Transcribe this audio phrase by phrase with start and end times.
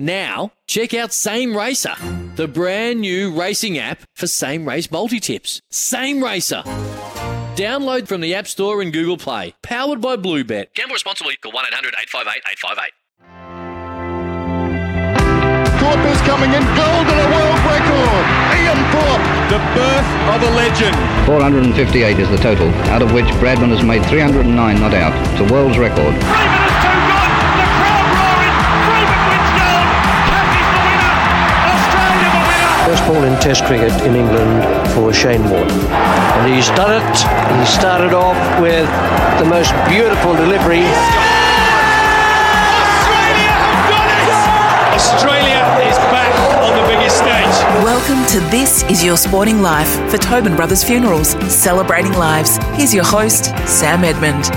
[0.00, 1.94] Now, check out Same Racer,
[2.34, 5.60] the brand new racing app for same race multi tips.
[5.70, 6.62] Same Racer.
[7.54, 9.52] Download from the App Store and Google Play.
[9.62, 10.72] Powered by Bluebet.
[10.72, 11.36] Gamble responsibly.
[11.36, 12.96] Call 1 800 858 858.
[15.76, 18.24] Thorpe is coming in, gold and a world record.
[18.56, 19.20] Ian Thorpe.
[19.52, 20.96] The birth of a legend.
[21.26, 25.12] 458 is the total, out of which Bradman has made 309 not out.
[25.32, 26.16] It's a world's record.
[32.90, 35.70] First ball in Test cricket in England for Shane Warne.
[35.70, 37.16] And he's done it.
[37.60, 38.90] He started off with
[39.38, 40.82] the most beautiful delivery.
[42.90, 44.34] Australia have done it.
[44.98, 46.34] Australia is back
[46.66, 47.56] on the biggest stage.
[47.84, 52.58] Welcome to This Is Your Sporting Life for Tobin Brothers Funerals, celebrating lives.
[52.74, 54.50] Here's your host, Sam Edmund.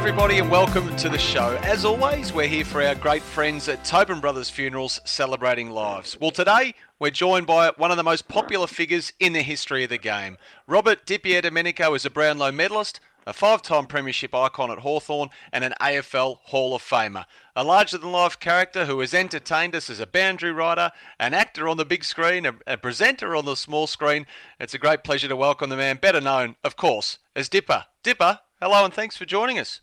[0.00, 1.60] Everybody, and welcome to the show.
[1.62, 6.18] As always, we're here for our great friends at Tobin Brothers Funerals celebrating lives.
[6.18, 9.90] Well, today we're joined by one of the most popular figures in the history of
[9.90, 10.38] the game.
[10.66, 15.74] Robert DiPierdomenico is a Brownlow medalist, a five time Premiership icon at Hawthorn, and an
[15.82, 17.26] AFL Hall of Famer.
[17.54, 21.68] A larger than life character who has entertained us as a boundary rider, an actor
[21.68, 24.26] on the big screen, a, a presenter on the small screen.
[24.58, 27.84] It's a great pleasure to welcome the man better known, of course, as Dipper.
[28.02, 29.82] Dipper, hello and thanks for joining us.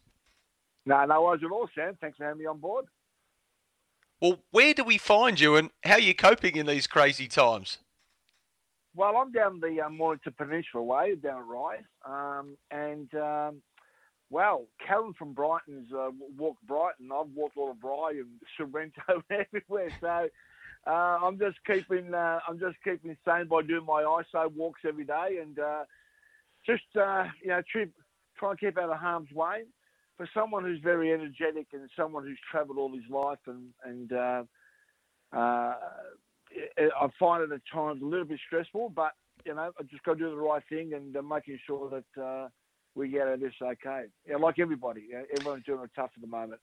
[0.88, 1.98] No, no worries at all, Sam.
[2.00, 2.86] Thanks for having me on board.
[4.22, 7.80] Well, where do we find you and how are you coping in these crazy times?
[8.95, 11.80] Well, I'm down the um, Mornington Peninsula way, down at Rye.
[12.06, 13.61] Um, and, um,
[14.30, 17.10] well, Karen from Brighton's uh, walked Brighton.
[17.14, 19.90] I've walked all of Rye and Sorrento and everywhere.
[20.00, 20.30] So
[20.88, 25.04] uh, I'm just keeping uh, I'm just keeping sane by doing my ISO walks every
[25.04, 25.84] day and uh,
[26.66, 27.88] just, uh, you know, try,
[28.40, 29.66] try and keep out of harm's way.
[30.17, 34.44] For someone who's very energetic and someone who's travelled all his life and, and uh,
[35.32, 35.76] uh,
[37.00, 39.11] I find it at times a little bit stressful, but
[39.45, 42.22] you know, I just got to do the right thing and uh, making sure that
[42.22, 42.48] uh,
[42.95, 44.05] we get out of this okay.
[44.28, 46.61] Yeah, like everybody, everyone's doing it tough at the moment.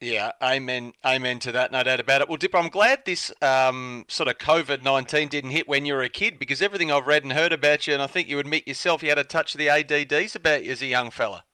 [0.00, 2.28] Yeah, amen, amen to that, no doubt about it.
[2.28, 6.02] Well, Dipper, I'm glad this um, sort of COVID 19 didn't hit when you were
[6.02, 8.68] a kid because everything I've read and heard about you, and I think you admit
[8.68, 11.44] yourself you had a touch of the ADDs about you as a young fella.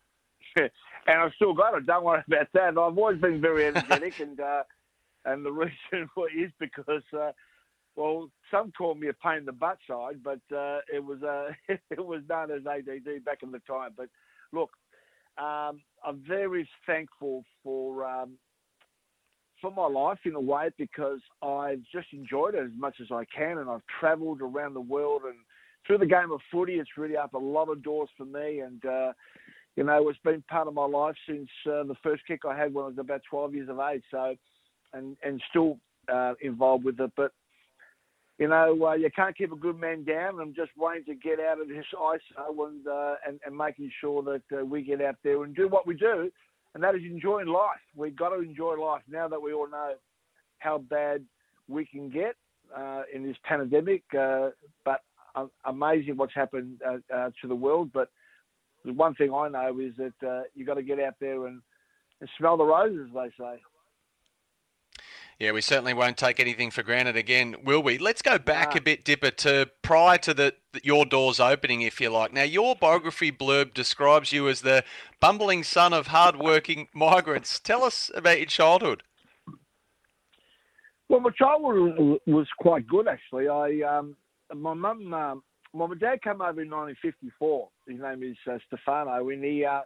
[0.56, 0.70] and
[1.08, 1.86] I've still got it.
[1.86, 2.68] Don't worry about that.
[2.68, 4.62] I've always been very energetic, and uh,
[5.24, 7.32] and the reason is because, uh,
[7.96, 11.52] well, some call me a pain in the butt side, but uh, it was uh,
[11.90, 13.90] it was known as ADD back in the time.
[13.96, 14.08] But
[14.52, 14.70] look,
[15.38, 18.32] um, I'm very thankful for um,
[19.60, 23.24] for my life in a way because I've just enjoyed it as much as I
[23.36, 25.36] can, and I've travelled around the world and
[25.86, 26.74] through the game of footy.
[26.74, 29.12] It's really opened a lot of doors for me, and uh,
[29.76, 32.74] you know, it's been part of my life since uh, the first kick I had
[32.74, 34.02] when I was about 12 years of age.
[34.10, 34.34] So,
[34.92, 35.78] and and still
[36.12, 37.32] uh, involved with it, but.
[38.38, 40.40] You know, uh, you can't keep a good man down.
[40.40, 44.22] I'm just waiting to get out of this ISO and, uh, and, and making sure
[44.22, 46.30] that uh, we get out there and do what we do,
[46.74, 47.82] and that is enjoying life.
[47.94, 49.92] We've got to enjoy life now that we all know
[50.60, 51.22] how bad
[51.68, 52.34] we can get
[52.74, 54.04] uh, in this pandemic.
[54.10, 55.02] But
[55.66, 57.90] amazing what's happened to the world.
[57.92, 58.08] But
[58.84, 61.60] the one thing I know is that uh, you got to get out there and,
[62.20, 63.60] and smell the roses, they say.
[65.40, 67.96] Yeah, we certainly won't take anything for granted again, will we?
[67.96, 72.10] Let's go back a bit, Dipper, to prior to the your doors opening, if you
[72.10, 72.34] like.
[72.34, 74.84] Now, your biography blurb describes you as the
[75.18, 77.58] bumbling son of hard-working migrants.
[77.58, 79.02] Tell us about your childhood.
[81.08, 83.48] Well, my childhood was quite good actually.
[83.48, 84.16] I um,
[84.54, 85.42] my mum, um,
[85.72, 87.68] well, my dad came over in 1954.
[87.86, 89.82] His name is uh, Stefano, and he uh,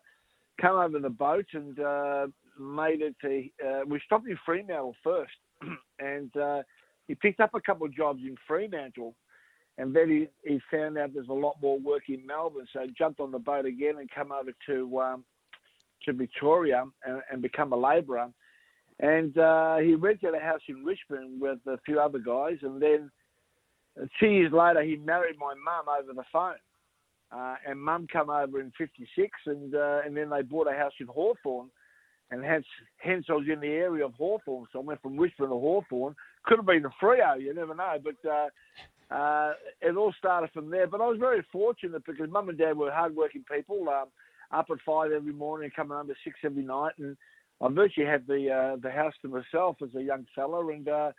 [0.60, 2.26] came over in a boat and uh,
[2.58, 3.44] made it to.
[3.64, 5.32] Uh, we stopped in Fremantle first,
[5.98, 6.62] and uh,
[7.06, 9.14] he picked up a couple of jobs in Fremantle,
[9.76, 12.92] and then he, he found out there's a lot more work in Melbourne, so he
[12.96, 15.24] jumped on the boat again and come over to um,
[16.04, 18.28] to Victoria and, and become a labourer.
[19.00, 23.10] And uh, he rented a house in Richmond with a few other guys, and then
[24.20, 26.54] two years later he married my mum over the phone.
[27.34, 30.92] Uh, and Mum come over in '56, and uh, and then they bought a house
[31.00, 31.68] in Hawthorn,
[32.30, 32.66] and hence
[32.98, 34.66] hence I was in the area of Hawthorn.
[34.72, 36.14] So I went from Richmond to Hawthorn.
[36.44, 37.96] Could have been a Freo, you never know.
[38.04, 40.86] But uh, uh, it all started from there.
[40.86, 44.08] But I was very fortunate because Mum and Dad were hardworking people, um,
[44.52, 47.16] up at five every morning, coming home at six every night, and
[47.60, 51.12] I virtually had the uh, the house to myself as a young fella, and uh,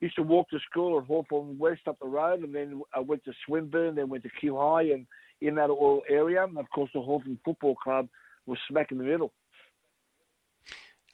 [0.00, 3.24] used to walk to school at Hawthorn West up the road, and then I went
[3.24, 5.06] to Swinburne, then went to Kew High, and
[5.40, 6.44] in that all area.
[6.44, 8.08] And of course, the Hawthorn Football Club
[8.46, 9.32] was smack in the middle.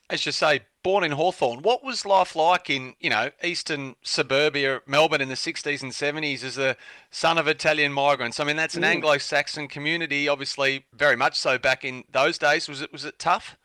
[0.08, 4.80] As you say, born in Hawthorn, what was life like in, you know, eastern suburbia,
[4.86, 6.76] Melbourne in the 60s and 70s as a
[7.10, 8.38] son of Italian migrants?
[8.38, 8.92] I mean, that's an mm.
[8.92, 12.68] Anglo-Saxon community, obviously very much so back in those days.
[12.68, 13.56] Was it was it tough?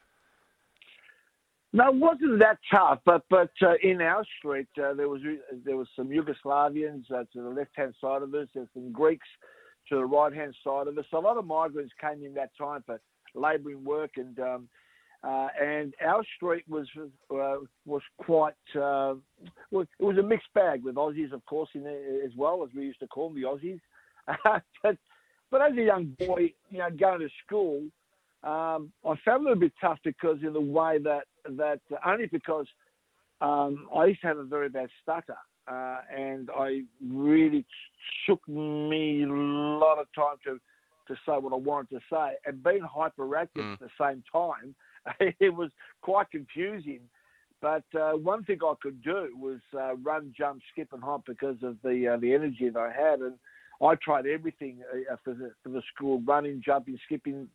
[1.74, 5.22] No, it wasn't that tough, but but uh, in our street uh, there was
[5.64, 9.28] there was some Yugoslavians uh, to the left hand side of us, there's some Greeks
[9.88, 11.06] to the right hand side of us.
[11.14, 13.00] A lot of migrants came in that time for
[13.36, 14.68] labouring work, and um,
[15.24, 19.14] uh, and our street was uh, was quite uh,
[19.72, 22.84] it was a mixed bag with Aussies, of course, in there as well as we
[22.84, 23.80] used to call them the Aussies.
[24.84, 24.98] but
[25.50, 27.84] but as a young boy, you know, going to school.
[28.44, 32.68] Um, I found it a bit tough because in the way that that only because
[33.42, 37.66] um, I used to have a very bad stutter, uh, and I really
[38.28, 40.60] took me a lot of time to
[41.08, 43.74] to say what I wanted to say, and being hyperactive mm.
[43.74, 44.76] at the same time,
[45.40, 45.72] it was
[46.02, 47.02] quite confusing.
[47.62, 51.58] But uh, one thing I could do was uh, run, jump, skip, and hop because
[51.64, 53.36] of the uh, the energy that I had, and
[53.82, 54.80] I tried everything
[55.12, 57.48] uh, for the, for the school: running, jumping, skipping,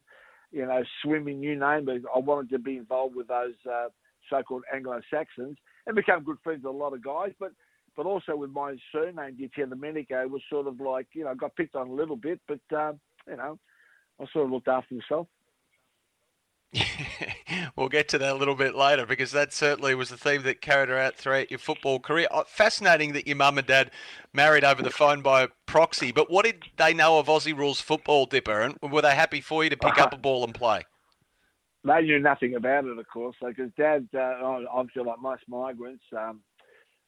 [0.57, 2.03] you know, swimming, you name it.
[2.15, 3.89] I wanted to be involved with those uh,
[4.31, 7.33] so-called Anglo-Saxons and become good friends with a lot of guys.
[7.39, 7.53] But
[7.95, 11.77] but also with my surname, Di Domenico, was sort of like, you know, got picked
[11.77, 13.59] on a little bit, but, um, you know,
[14.21, 15.29] I sort of looked after myself.
[17.77, 20.61] We'll get to that a little bit later because that certainly was the theme that
[20.61, 22.27] carried her out throughout your football career.
[22.31, 23.91] Uh, fascinating that your mum and dad
[24.33, 28.27] married over the phone by proxy, but what did they know of Aussie rules football,
[28.27, 28.61] Dipper?
[28.61, 30.83] And were they happy for you to pick up a ball and play?
[31.85, 36.41] They knew nothing about it, of course, because dad, uh, obviously like most migrants, um,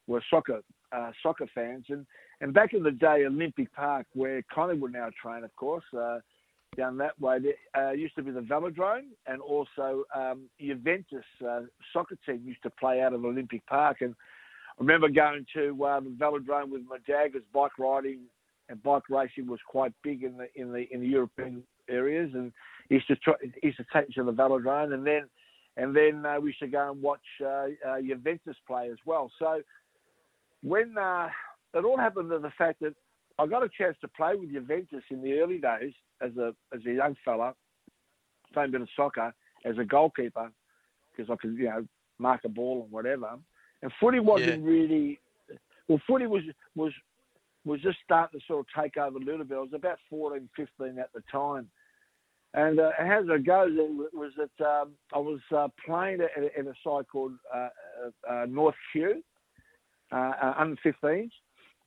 [0.07, 0.61] were soccer
[0.91, 1.85] uh, soccer fans.
[1.89, 2.05] And,
[2.41, 6.19] and back in the day, Olympic Park, where Collingwood now train, of course, uh,
[6.75, 11.61] down that way, there uh, used to be the Velodrome, and also um, Juventus uh,
[11.93, 13.97] soccer team used to play out of Olympic Park.
[14.01, 14.15] And
[14.71, 18.19] I remember going to uh, the Velodrome with my dad, because bike riding
[18.69, 22.51] and bike racing was quite big in the in the in the European areas, and
[22.87, 25.23] he used to try, he used to take me to the Velodrome, and then
[25.77, 29.31] and then uh, we used to go and watch uh, uh, Juventus play as well.
[29.39, 29.61] So
[30.61, 31.29] when uh,
[31.73, 32.93] it all happened to the fact that
[33.37, 36.81] I got a chance to play with Juventus in the early days as a as
[36.85, 37.53] a young fella,
[38.53, 39.33] playing a bit of soccer
[39.65, 40.51] as a goalkeeper
[41.11, 41.85] because I could you know
[42.17, 43.37] mark a ball and whatever.
[43.81, 44.69] And footy wasn't yeah.
[44.69, 45.19] really
[45.87, 46.01] well.
[46.07, 46.43] Footy was
[46.75, 46.93] was
[47.65, 49.57] was just starting to sort of take over a little bit.
[49.57, 51.69] I was about 14, 15 at the time.
[52.53, 56.65] And uh, as it goes, it was that um, I was uh, playing at, at,
[56.65, 57.69] a side called uh,
[58.27, 61.29] uh, uh North uh, uh, under 15s.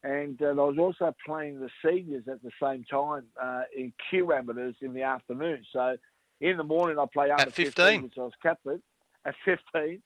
[0.05, 4.33] And uh, I was also playing the seniors at the same time uh, in Kew
[4.33, 5.65] amateurs in the afternoon.
[5.73, 5.97] So
[6.41, 8.83] in the morning I play under at 15, which I was captain
[9.25, 10.03] at 15,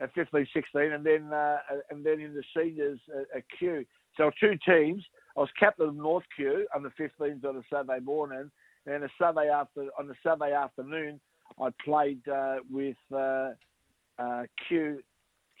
[0.00, 1.58] at 15, 16, and then uh,
[1.90, 3.84] and then in the seniors at, at Kew.
[4.16, 5.04] So two teams.
[5.36, 8.50] I was captain of North Kew under 15s on a Saturday morning,
[8.86, 11.20] and a Saturday after on a Saturday afternoon
[11.60, 13.50] I played uh, with uh,
[14.18, 15.00] uh, Kew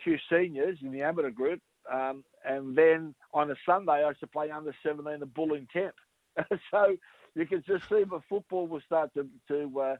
[0.04, 1.60] Kew seniors in the amateur group
[1.92, 5.94] um, and then on a Sunday, I used to play under 17 at Bull Temp.
[6.70, 6.96] so
[7.34, 9.96] you can just see the football will start to, to uh,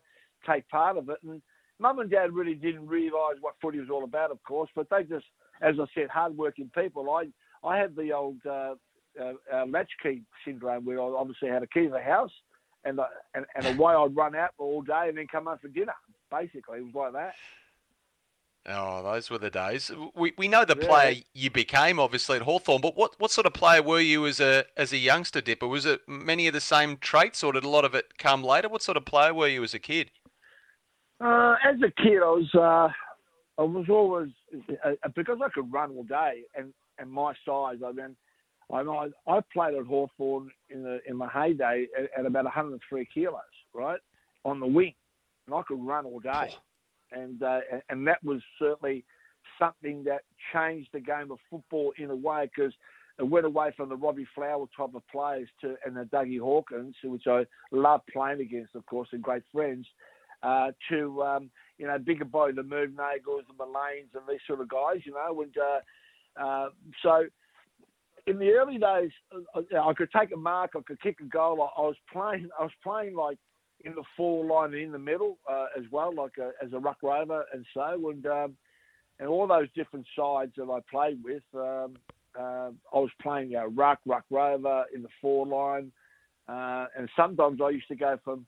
[0.49, 1.18] take part of it.
[1.23, 1.42] And
[1.78, 5.04] mum and dad really didn't realise what footy was all about, of course, but they
[5.04, 5.26] just,
[5.61, 7.11] as I said, hard-working people.
[7.11, 7.28] I,
[7.66, 8.75] I had the old uh,
[9.21, 12.33] uh, uh, latchkey syndrome where I obviously had a key to the house
[12.85, 15.68] and, uh, and, and away I'd run out all day and then come home for
[15.68, 15.95] dinner.
[16.30, 17.35] Basically, it was like that.
[18.70, 19.90] Oh, those were the days.
[20.14, 20.87] We, we know the yeah.
[20.87, 24.40] player you became, obviously at Hawthorn, but what, what sort of player were you as
[24.40, 25.66] a as a youngster, Dipper?
[25.66, 28.68] Was it many of the same traits, or did a lot of it come later?
[28.68, 30.10] What sort of player were you as a kid?
[31.18, 34.30] Uh, as a kid, I was uh, I was always
[34.84, 37.78] uh, because I could run all day and, and my size.
[37.84, 38.16] I mean,
[38.70, 43.40] I I played at Hawthorn in the in my heyday at, at about 103 kilos,
[43.72, 44.00] right,
[44.44, 44.94] on the wing,
[45.46, 46.54] and I could run all day
[47.12, 49.04] and uh, and that was certainly
[49.58, 50.22] something that
[50.52, 52.72] changed the game of football in a way because
[53.18, 56.94] it went away from the Robbie Flower type of players to and the Dougie Hawkins,
[57.02, 59.86] which I love playing against, of course, and great friends,
[60.42, 64.60] uh, to um, you know bigger boy, the Merv Neagles, the Mullanes, and these sort
[64.60, 66.68] of guys, you know, and uh, uh,
[67.02, 67.24] so.
[68.26, 69.10] In the early days,
[69.54, 71.62] uh, I could take a mark, I could kick a goal.
[71.74, 73.38] I was playing, I was playing like
[73.85, 76.78] in the four line and in the middle uh, as well, like a, as a
[76.78, 78.56] ruck rover and so, and um,
[79.20, 81.42] and all those different sides that I played with.
[81.54, 81.97] Um,
[82.38, 85.90] uh, I was playing a ruck, ruck rover in the four line,
[86.49, 88.47] uh, and sometimes I used to go from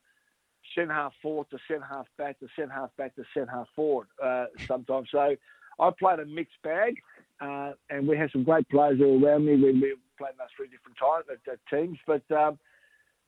[0.74, 4.06] centre half forward to centre half back to centre half back to centre half forward.
[4.22, 5.34] Uh, sometimes, so
[5.80, 6.96] I played a mixed bag,
[7.40, 9.56] uh, and we had some great players all around me.
[9.56, 12.22] We, we played those three different times, at teams, but.
[12.36, 12.58] Um,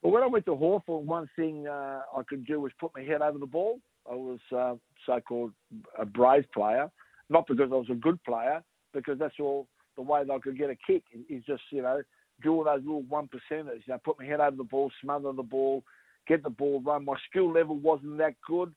[0.03, 3.03] but when I went to Hawthorn, one thing uh, I could do was put my
[3.03, 3.79] head over the ball.
[4.11, 4.75] I was uh,
[5.07, 5.53] so-called
[5.99, 6.91] a brave player,
[7.31, 10.59] not because I was a good player, because that's all the way that I could
[10.59, 12.03] get a kick is just, you know,
[12.43, 15.33] do all those little one percenters, you know, put my head over the ball, smother
[15.33, 15.85] the ball,
[16.27, 17.05] get the ball run.
[17.05, 18.75] My skill level wasn't that good.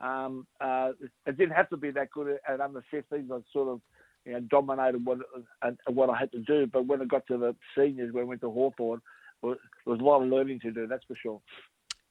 [0.00, 0.90] Um, uh,
[1.26, 3.30] it didn't have to be that good at under 15s.
[3.30, 3.80] I sort of,
[4.24, 5.18] you know, dominated what
[5.62, 6.66] uh, what I had to do.
[6.70, 9.00] But when I got to the seniors, when I went to Hawthorn,
[9.42, 10.86] there was a lot of learning to do.
[10.86, 11.40] That's for sure.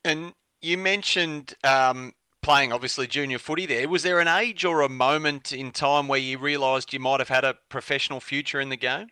[0.03, 3.89] And you mentioned um, playing obviously junior footy there.
[3.89, 7.29] Was there an age or a moment in time where you realised you might have
[7.29, 9.07] had a professional future in the game?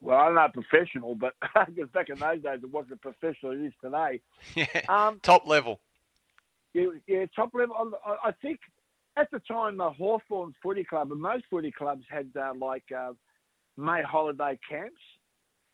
[0.00, 1.34] Well, I'm not professional, but
[1.66, 4.20] because back in those days it wasn't professional it is today.
[4.54, 5.80] Yeah, um, top level.
[6.74, 7.74] Yeah, yeah, top level.
[8.24, 8.60] I think
[9.16, 13.12] at the time the Hawthorn Footy Club and most footy clubs had uh, like uh,
[13.78, 15.00] May holiday camps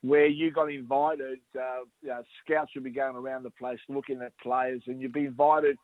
[0.02, 1.38] where you got invited.
[1.56, 5.12] Uh, you know, scouts would be going around the place looking at players, and you'd
[5.12, 5.76] be invited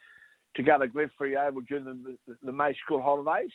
[0.56, 3.50] to go to Glenferrie Oval during the, the, the May school holidays.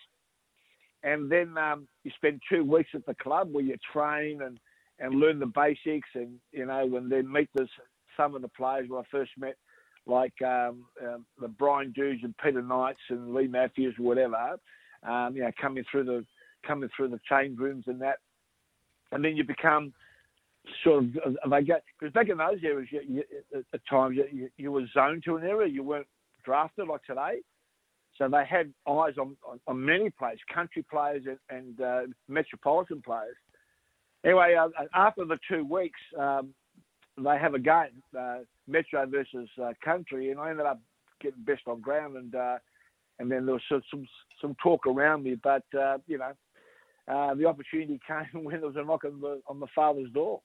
[1.03, 4.57] And then um, you spend two weeks at the club where you train and,
[4.99, 7.67] and learn the basics, and you know, and then meet this,
[8.15, 9.57] some of the players where I first met,
[10.05, 14.55] like um, um, the Brian Dews and Peter Knights and Leigh Matthews, or whatever.
[15.05, 16.25] Um, you know, coming through the
[16.65, 18.19] coming through the change rooms and that,
[19.11, 19.93] and then you become
[20.83, 23.23] sort of they get because back in those years, you, you,
[23.73, 26.07] at times you, you, were zoned to an area, you weren't
[26.45, 27.39] drafted like today.
[28.17, 33.01] So they had eyes on, on, on many players, country players and, and uh, metropolitan
[33.01, 33.35] players.
[34.23, 36.53] Anyway, uh, after the two weeks, um,
[37.17, 40.79] they have a game, uh, Metro versus uh, Country, and I ended up
[41.21, 42.57] getting best on ground, and uh,
[43.19, 44.07] and then there was some some,
[44.41, 46.31] some talk around me, but uh, you know,
[47.35, 50.41] the opportunity came when there was a knock on the on the father's door.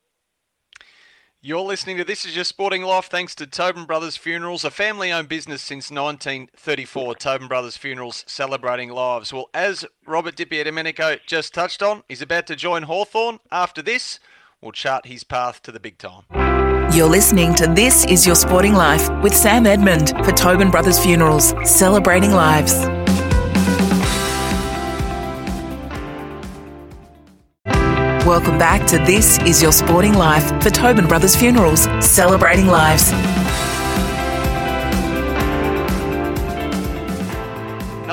[1.41, 5.13] You're listening to This Is Your Sporting Life thanks to Tobin Brothers Funerals, a family
[5.13, 7.15] owned business since 1934.
[7.15, 9.33] Tobin Brothers Funerals celebrating lives.
[9.33, 13.39] Well, as Robert DiPierdomenico just touched on, he's about to join Hawthorn.
[13.53, 14.19] After this,
[14.61, 16.25] we'll chart his path to the big time.
[16.93, 21.55] You're listening to This Is Your Sporting Life with Sam Edmund for Tobin Brothers Funerals,
[21.63, 22.75] celebrating lives.
[28.29, 33.11] Welcome back to This Is Your Sporting Life for Tobin Brothers Funerals, celebrating lives.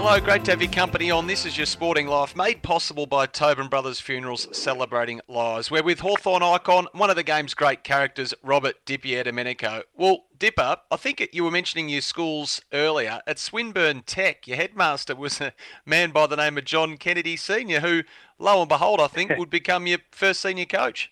[0.08, 1.26] Hello, great to have your company on.
[1.26, 5.72] This is your sporting life, made possible by Tobin Brothers Funerals Celebrating Lives.
[5.72, 9.82] We're with Hawthorn icon, one of the game's great characters, Robert DiPierdomenico.
[9.96, 13.20] Well, Dipper, I think you were mentioning your schools earlier.
[13.26, 15.54] At Swinburne Tech, your headmaster was a
[15.88, 18.04] man by the name of John Kennedy Sr., who,
[18.38, 21.10] lo and behold, I think would become your first senior coach.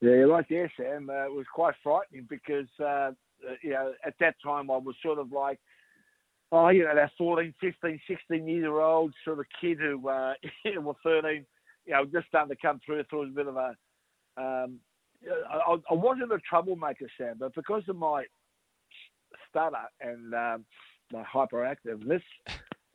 [0.00, 1.08] Yeah, you're right there, Sam.
[1.08, 3.12] Uh, it was quite frightening because, uh, uh,
[3.62, 5.60] you know, at that time I was sort of like,
[6.52, 10.34] oh, you know, that 14, 15, 16 year old sort of kid who uh,
[10.80, 11.44] were 13,
[11.86, 13.04] you know, just starting to come through.
[13.10, 13.74] through a bit of a,
[14.36, 14.78] um,
[15.50, 18.24] I, I wasn't a troublemaker, Sam, but because of my
[19.48, 20.64] stutter and um,
[21.12, 22.22] my hyperactiveness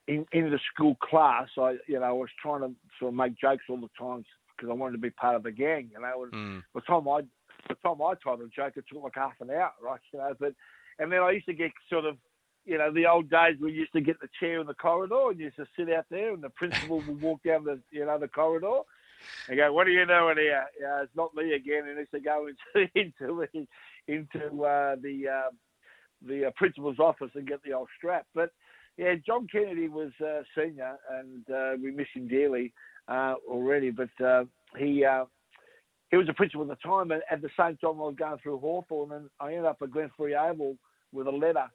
[0.08, 3.38] in, in the school class, I you know I was trying to sort of make
[3.38, 4.24] jokes all the time
[4.56, 5.90] because I wanted to be part of the gang.
[5.92, 6.62] You know, and mm.
[6.74, 7.22] by the time I
[7.68, 10.00] by the time I told a joke, it took like half an hour, right?
[10.12, 10.54] You know, but
[10.98, 12.16] and then I used to get sort of
[12.64, 15.40] you know, the old days we used to get the chair in the corridor and
[15.40, 18.28] used to sit out there, and the principal would walk down the you know the
[18.28, 18.80] corridor,
[19.48, 20.66] and go, "What are you doing here?
[21.02, 23.48] It's not me again." And used to go into into
[24.06, 25.50] into uh, the uh,
[26.26, 28.26] the principal's office and get the old strap.
[28.34, 28.50] But
[28.96, 32.72] yeah, John Kennedy was uh, senior, and uh, we miss him dearly
[33.08, 33.90] uh, already.
[33.90, 34.10] But
[34.76, 35.06] he
[36.10, 38.38] he was a principal at the time, and at the same time I was going
[38.42, 40.76] through Hawthorn, and I ended up at Glenferrie Oval
[41.12, 41.66] with a letter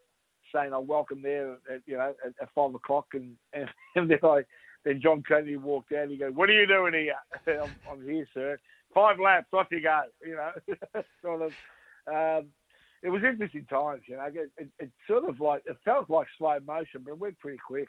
[0.54, 4.20] saying I welcome there, at, you know, at, at five o'clock, and, and, and then
[4.24, 4.44] I
[4.84, 6.04] then John Kennedy walked out.
[6.04, 7.16] And he goes, "What are you doing here?"
[7.64, 8.58] I'm, I'm here, sir.
[8.94, 10.02] Five laps, off you go.
[10.26, 11.52] You know, sort of.
[12.08, 12.48] Um,
[13.02, 14.26] it was interesting times, you know.
[14.26, 17.60] It, it, it, sort of like it felt like slow motion, but it went pretty
[17.66, 17.88] quick.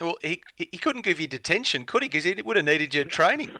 [0.00, 2.08] Well, he he couldn't give you detention, could he?
[2.08, 3.50] Because he would have needed your training.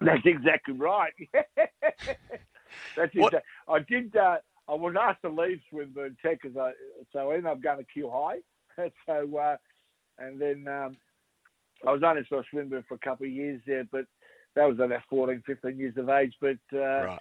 [0.00, 1.12] That's exactly right.
[2.96, 3.40] That's exactly.
[3.68, 4.14] I did.
[4.14, 4.36] Uh,
[4.68, 6.72] I was asked to leave Swinburne Tech because I
[7.12, 8.38] so I ended up going to Kew High.
[9.06, 9.56] so uh,
[10.18, 10.96] and then um,
[11.86, 14.04] I was only for Swinburne for a couple of years there, but
[14.54, 16.34] that was about 14, 15 years of age.
[16.40, 17.18] But uh, right.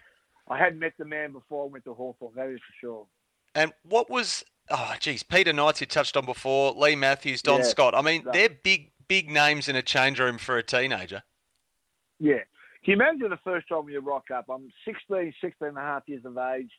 [0.49, 2.33] I hadn't met the man before I went to Hawthorn.
[2.35, 3.07] That is for sure.
[3.55, 7.65] And what was oh geez, Peter Knights you touched on before, Leigh Matthews, Don yeah,
[7.65, 7.95] Scott.
[7.95, 11.23] I mean, they're big big names in a change room for a teenager.
[12.19, 12.39] Yeah.
[12.83, 14.45] Can you imagine the first time you rock up?
[14.49, 16.71] I'm 16, 16 and a half years of age.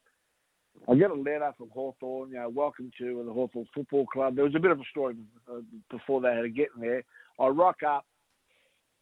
[0.86, 4.36] I get a letter from Hawthorn, you know, welcome to the Hawthorn Football Club.
[4.36, 5.16] There was a bit of a story
[5.50, 7.04] uh, before they had to get in there.
[7.40, 8.06] I rock up,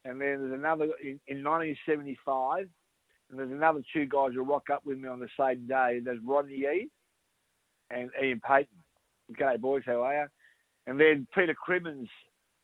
[0.05, 2.67] and then there's another in, in 1975,
[3.29, 5.99] and there's another two guys who rock up with me on the same day.
[6.03, 6.89] There's Rodney Eade
[7.89, 8.67] and Ian Paton.
[9.31, 10.27] Okay, boys, how are you?
[10.87, 12.07] And then Peter Crimmins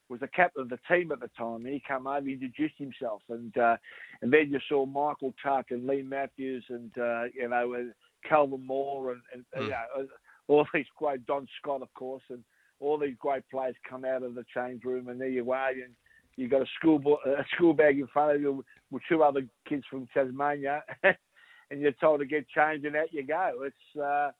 [0.10, 3.22] was the captain of the team at the time, and he came over, introduced himself,
[3.30, 3.78] and uh,
[4.22, 7.92] and then you saw Michael Tuck and Leigh Matthews and uh, you know
[8.28, 9.66] Kelvin Moore and, and mm.
[9.66, 10.08] you know,
[10.48, 12.44] all these great Don Scott, of course, and
[12.80, 15.94] all these great players come out of the change room, and there you are, and
[16.36, 19.84] you got a school a school bag in front of you with two other kids
[19.90, 23.64] from Tasmania, and you're told to get changed, and out you go.
[23.64, 24.32] It's uh,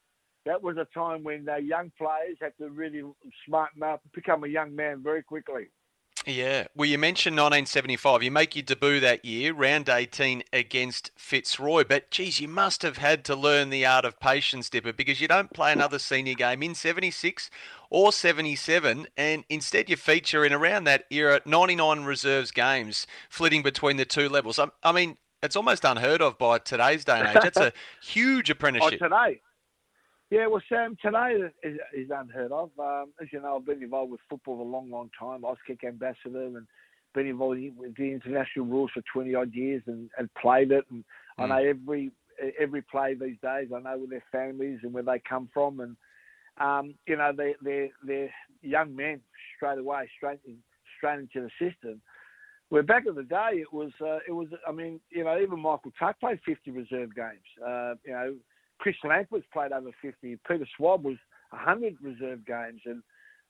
[0.46, 3.04] that was a time when the young players had to really
[3.46, 5.68] smarten up, become a young man very quickly.
[6.26, 6.68] Yeah.
[6.76, 8.24] Well, you mentioned 1975.
[8.24, 11.84] You make your debut that year, round 18 against Fitzroy.
[11.84, 15.28] But, geez, you must have had to learn the art of patience, Dipper, because you
[15.28, 17.50] don't play another senior game in 76
[17.90, 19.08] or 77.
[19.18, 24.30] And instead, you feature in around that era 99 reserves games, flitting between the two
[24.30, 24.60] levels.
[24.60, 27.44] I, I mean, it's almost unheard of by today's day and age.
[27.44, 29.00] That's a huge apprenticeship.
[29.02, 29.42] Oh, today.
[30.34, 32.72] Yeah, well, Sam, today is, is unheard of.
[32.80, 35.44] Um, as you know, I've been involved with football for a long, long time.
[35.44, 36.66] Auskick ambassador and
[37.14, 40.86] been involved with the international rules for 20 odd years and, and played it.
[40.90, 41.04] And
[41.40, 41.44] mm.
[41.44, 42.12] I know every
[42.60, 43.68] every play these days.
[43.72, 45.82] I know where their families and where they come from.
[45.82, 45.96] And,
[46.58, 49.20] um, you know, they're, they're, they're young men
[49.56, 50.58] straight away, straight, in,
[50.98, 52.02] straight into the system.
[52.70, 54.48] Where back in the day, it was, uh, it was.
[54.68, 57.46] I mean, you know, even Michael Tuck played 50 reserve games.
[57.64, 58.36] Uh, you know,
[58.84, 60.38] Chris Langford's played over 50.
[60.46, 61.16] Peter Schwab was
[61.52, 62.82] 100 reserve games.
[62.86, 63.02] And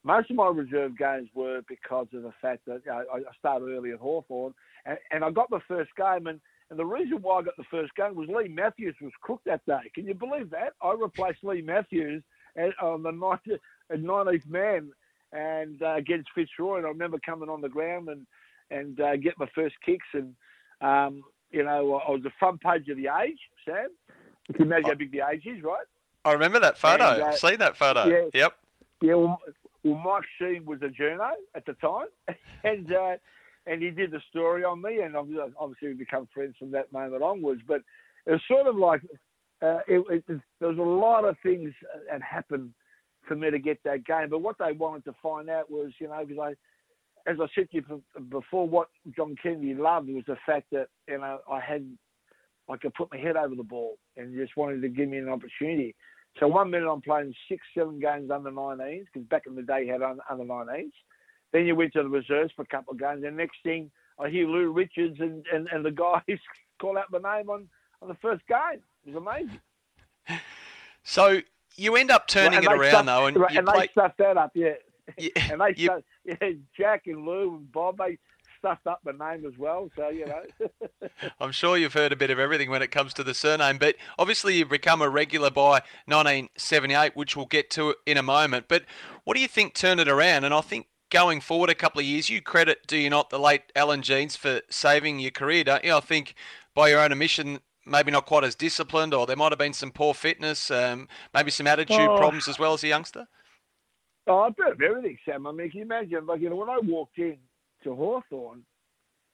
[0.03, 3.69] most of my reserve games were because of the fact that you know, I started
[3.69, 4.53] early at Hawthorn
[4.85, 6.27] and, and I got the first game.
[6.27, 9.45] And, and the reason why I got the first game was Leigh Matthews was cooked
[9.45, 9.89] that day.
[9.95, 10.73] Can you believe that?
[10.83, 12.21] I replaced Leigh Matthews
[12.79, 13.57] on the 90th,
[13.91, 14.91] 90th man
[15.31, 16.77] and uh, against Fitzroy.
[16.77, 18.27] And I remember coming on the ground and,
[18.69, 20.05] and uh, get my first kicks.
[20.13, 20.35] And,
[20.79, 23.87] um, you know, I was the front page of the age, Sam.
[24.47, 25.85] You can imagine how big the age is, right?
[26.25, 27.13] I remember that photo.
[27.13, 28.05] And, uh, Seen that photo.
[28.05, 28.53] Yeah, yep.
[29.01, 29.39] Yeah, well,
[29.83, 32.07] well, Mike Sheahan was a journo at the time,
[32.63, 33.15] and uh,
[33.65, 37.23] and he did the story on me, and obviously we become friends from that moment
[37.23, 37.61] onwards.
[37.67, 37.81] But
[38.25, 39.01] it was sort of like
[39.61, 41.73] uh, it, it, there was a lot of things
[42.09, 42.71] that happened
[43.27, 44.29] for me to get that game.
[44.29, 46.55] But what they wanted to find out was, you know, because
[47.25, 50.87] I, as I said to you before, what John Kennedy loved was the fact that
[51.07, 51.85] you know I had
[52.69, 55.29] I could put my head over the ball and just wanted to give me an
[55.29, 55.95] opportunity.
[56.39, 59.85] So one minute I'm playing six, seven games under 19s because back in the day
[59.85, 60.91] you had under 19s.
[61.51, 63.23] Then you went to the reserves for a couple of games.
[63.25, 66.21] And next thing I hear Lou Richards and, and, and the guys
[66.81, 67.67] call out my name on,
[68.01, 68.81] on the first game.
[69.05, 69.59] It was amazing.
[71.03, 71.41] So
[71.75, 73.79] you end up turning well, it around stuffed, though, and, and play...
[73.79, 74.73] they stuffed that up, yeah.
[75.17, 75.85] yeah and they you...
[75.87, 78.17] stuffed, yeah, Jack and Lou and Bob, they
[78.63, 79.89] stuffed up my name as well.
[79.95, 81.09] So you know.
[81.39, 83.95] I'm sure you've heard a bit of everything when it comes to the surname, but
[84.17, 88.65] obviously you've become a regular by 1978, which we'll get to in a moment.
[88.69, 88.85] But
[89.25, 90.45] what do you think turned it around?
[90.45, 93.39] And I think going forward a couple of years, you credit, do you not, the
[93.39, 95.95] late Alan Jeans for saving your career, don't you?
[95.95, 96.35] I think
[96.73, 99.91] by your own admission, maybe not quite as disciplined, or there might have been some
[99.91, 102.17] poor fitness, um, maybe some attitude oh.
[102.17, 103.27] problems as well as a youngster.
[104.25, 105.45] Oh, a bit of everything, Sam.
[105.45, 107.37] I mean, can you imagine, like, you know, when I walked in
[107.83, 108.63] to Hawthorn,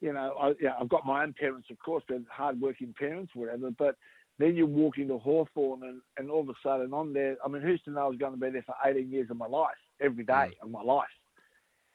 [0.02, 3.70] you know, I, yeah, I've got my own parents, of course, they're hard-working parents, whatever.
[3.78, 3.96] But
[4.38, 7.36] then you walk into Hawthorn, and, and all of a sudden I'm there.
[7.44, 9.38] I mean, who's to know I was going to be there for 18 years of
[9.38, 10.64] my life, every day mm.
[10.64, 11.08] of my life.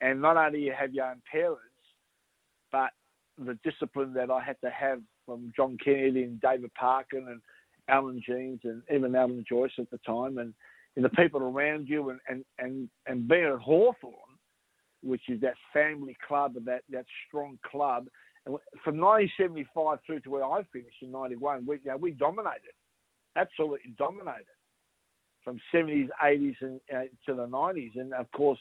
[0.00, 1.62] And not only you have your own parents,
[2.70, 2.90] but
[3.38, 7.40] the discipline that I had to have from John Kennedy and David Parkin and
[7.88, 10.52] Alan Jeans and even Alan Joyce at the time, and,
[10.96, 14.12] and the people around you, and, and, and, and being at Hawthorn,
[15.04, 18.06] which is that family club that, that strong club.
[18.46, 22.74] And from 1975 through to where I finished in 91, we, you know, we dominated,
[23.36, 24.46] absolutely dominated
[25.42, 27.92] from 70s, 80s, and uh, to the 90s.
[27.96, 28.58] And of course,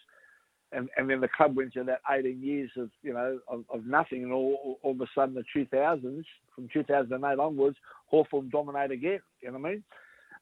[0.73, 3.86] and, and then the club went to that 18 years of you know of, of
[3.86, 6.23] nothing, and all, all, all of a sudden the 2000s,
[6.56, 7.77] from 2008 onwards,
[8.08, 9.19] Hawthorn dominate again.
[9.41, 9.84] You know what I mean?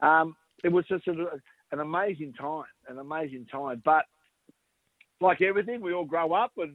[0.02, 3.82] Um, it was just a, an amazing time, an amazing time.
[3.84, 4.06] But
[5.22, 6.74] like everything, we all grow up and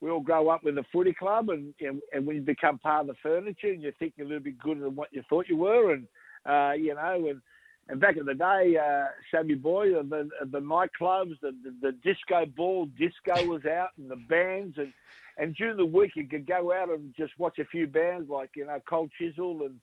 [0.00, 3.06] we all grow up with the footy club, and and, and you become part of
[3.08, 5.56] the furniture, and you think you're a little bit gooder than what you thought you
[5.56, 6.06] were, and
[6.46, 7.40] uh, you know, and
[7.88, 12.46] and back in the day, uh, Sammy Boy, the the nightclubs, the, the, the disco
[12.46, 14.92] ball, disco was out, and the bands, and
[15.36, 18.50] and during the week you could go out and just watch a few bands like
[18.56, 19.80] you know Cold Chisel and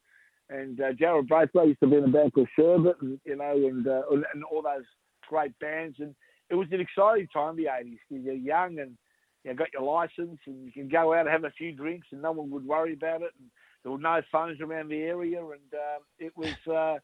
[0.50, 3.52] and uh, Daryl Braithwaite used to be in a band called Sherbet, and you know,
[3.52, 4.86] and uh, and all those
[5.28, 6.16] great bands, and
[6.50, 8.00] it was an exciting time, the '80s.
[8.10, 8.98] You're young and
[9.44, 12.22] you got your license, and you can go out and have a few drinks, and
[12.22, 13.32] no one would worry about it.
[13.40, 13.50] And
[13.84, 16.56] there were no phones around the area, and uh, it was.
[16.68, 17.00] Uh,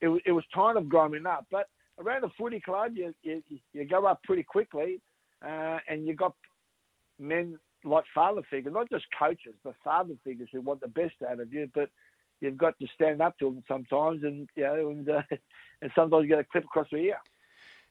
[0.00, 1.46] it, it was time of growing up.
[1.50, 1.68] But
[1.98, 3.42] around the footy club, you you,
[3.72, 5.00] you go up pretty quickly,
[5.44, 6.34] uh, and you got
[7.18, 11.40] men like father figures, not just coaches, but father figures who want the best out
[11.40, 11.70] of you.
[11.74, 11.90] But
[12.40, 15.22] you've got to stand up to them sometimes, and you know, and uh,
[15.82, 17.18] and sometimes you get a clip across the ear.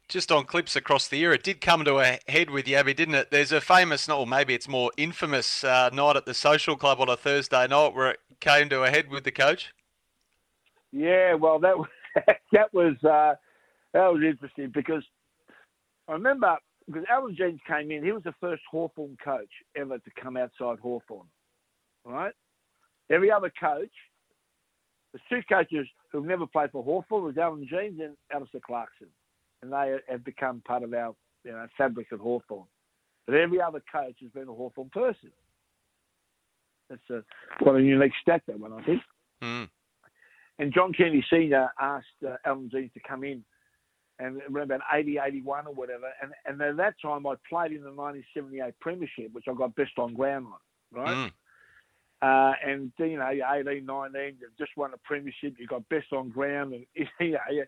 [0.10, 3.16] Just on clips across the year, it did come to a head with Yabby, didn't
[3.16, 3.32] it?
[3.32, 7.10] There's a famous, or maybe it's more infamous, uh, night at the social club on
[7.10, 9.74] a Thursday night where it came to a head with the coach.
[10.92, 11.76] Yeah, well, that
[12.52, 13.36] that was uh,
[13.94, 15.04] that was interesting because
[16.08, 18.04] I remember because Alan Jeans came in.
[18.04, 21.28] He was the first Hawthorn coach ever to come outside Hawthorn.
[22.06, 22.34] Right?
[23.10, 23.92] Every other coach,
[25.14, 29.08] the two coaches who've never played for Hawthorn was Alan Jeans and Alastair Clarkson,
[29.64, 32.68] and they have become part of our you know fabric at Hawthorn.
[33.26, 35.32] But every other coach has been a Hawthorn person.
[36.90, 37.24] That's a,
[37.64, 39.02] quite a unique stat, that one, I think.
[39.42, 39.70] Mm.
[40.60, 41.70] And John Kennedy Sr.
[41.80, 43.44] asked uh, Alan Jeans to come in
[44.20, 46.12] and around about 80, 81 or whatever.
[46.22, 49.98] And, and at that time, I played in the 1978 Premiership, which I got best
[49.98, 51.16] on ground on, right?
[51.16, 51.32] Mm.
[52.22, 56.30] Uh, and, you know, 18, 19, you've just won a Premiership, you got best on
[56.30, 56.86] ground, and,
[57.20, 57.64] you know,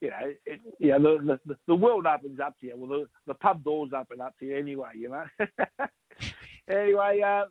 [0.00, 2.74] you, know, it, you know the, the, the world opens up to you.
[2.76, 5.24] Well, the, the pub doors open up to you anyway, you know.
[6.68, 7.44] anyway, uh,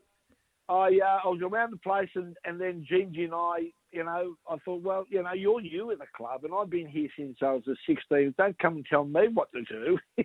[0.67, 4.36] I uh, I was around the place, and, and then Jeansy and I, you know,
[4.49, 7.38] I thought, well, you know, you're new in the club, and I've been here since
[7.41, 8.34] I was a 16.
[8.38, 9.99] Don't come and tell me what to do.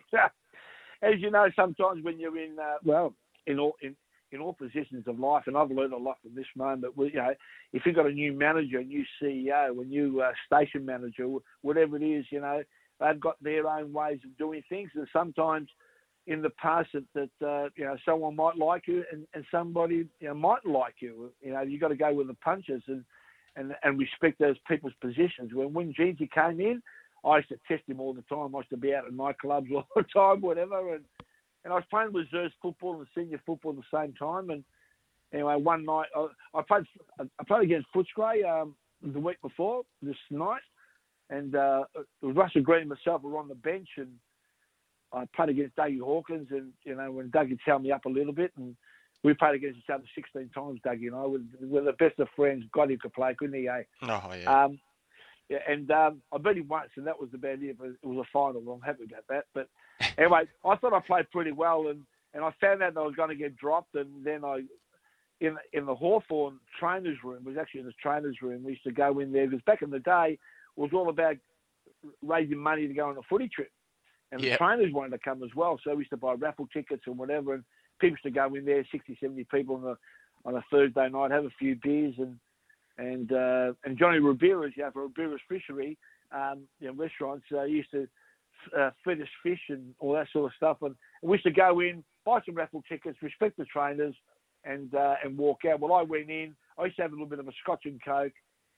[1.03, 3.15] As you know, sometimes when you're in, uh, well,
[3.47, 3.97] in all in,
[4.33, 6.95] in all positions of life, and I've learned a lot from this moment.
[6.97, 7.35] You know,
[7.73, 11.27] if you've got a new manager, a new CEO, a new uh, station manager,
[11.63, 12.63] whatever it is, you know,
[13.01, 15.69] they've got their own ways of doing things, and sometimes
[16.27, 20.07] in the past that, that uh, you know someone might like you and, and somebody
[20.21, 21.33] you know might like you.
[21.43, 23.05] You know, you got to go with the punches and,
[23.57, 25.53] and and respect those people's positions.
[25.53, 26.83] When when Jeansy came in,
[27.25, 28.55] I used to test him all the time.
[28.55, 31.05] I used to be out at nightclubs all the time, whatever, and
[31.65, 34.51] and I was playing reserves football and senior football at the same time.
[34.51, 34.65] And
[35.33, 36.85] anyway, one night I, I played
[37.21, 40.63] I played against Footscray um, the week before this night,
[41.29, 44.11] and uh, it was Russell Green and myself were on the bench and
[45.13, 48.33] I played against Dougie Hawkins, and you know when Dougie held me up a little
[48.33, 48.77] bit, and
[49.23, 50.81] we played against each other 16 times.
[50.87, 52.65] Dougie and I we're, we're the best of friends.
[52.73, 53.69] God, he could play, couldn't he?
[53.69, 53.83] Eh?
[54.03, 54.65] Oh yeah.
[54.65, 54.79] Um,
[55.51, 57.77] yeah, and um, I beat him once, and that was about it.
[57.79, 58.63] But it was a final.
[58.73, 59.45] I'm happy about that.
[59.53, 59.69] But
[60.19, 63.17] anyway, I thought I played pretty well, and, and I found out that I was
[63.17, 64.63] going to get dropped, and then I
[65.41, 67.43] in in the Hawthorn trainers room.
[67.45, 68.65] It was actually in the trainers room.
[68.65, 70.39] We used to go in there because back in the day
[70.77, 71.37] it was all about
[72.23, 73.71] raising money to go on a footy trip
[74.33, 74.53] and Yep.
[74.53, 75.79] the trainers wanted to come as well.
[75.83, 77.65] So we used to buy raffle tickets and whatever, and
[78.01, 79.97] people used to go in there, 60, 70 people on a
[80.47, 82.39] on a Thursday night, have a few beers, and
[82.99, 85.97] and uh, and Johnny Ribera's, you for Ribera's Fishery,
[86.33, 88.09] um, you know, restaurants, uh, used to
[88.79, 92.41] uh, fish and all that sort of stuff, and we used to go in, buy
[92.45, 94.15] some raffle tickets, respect the trainers,
[94.65, 95.81] and uh, and walk out.
[95.81, 98.01] Well, I went in, I used to have a little bit of a Scotch and
[98.05, 98.33] Coke,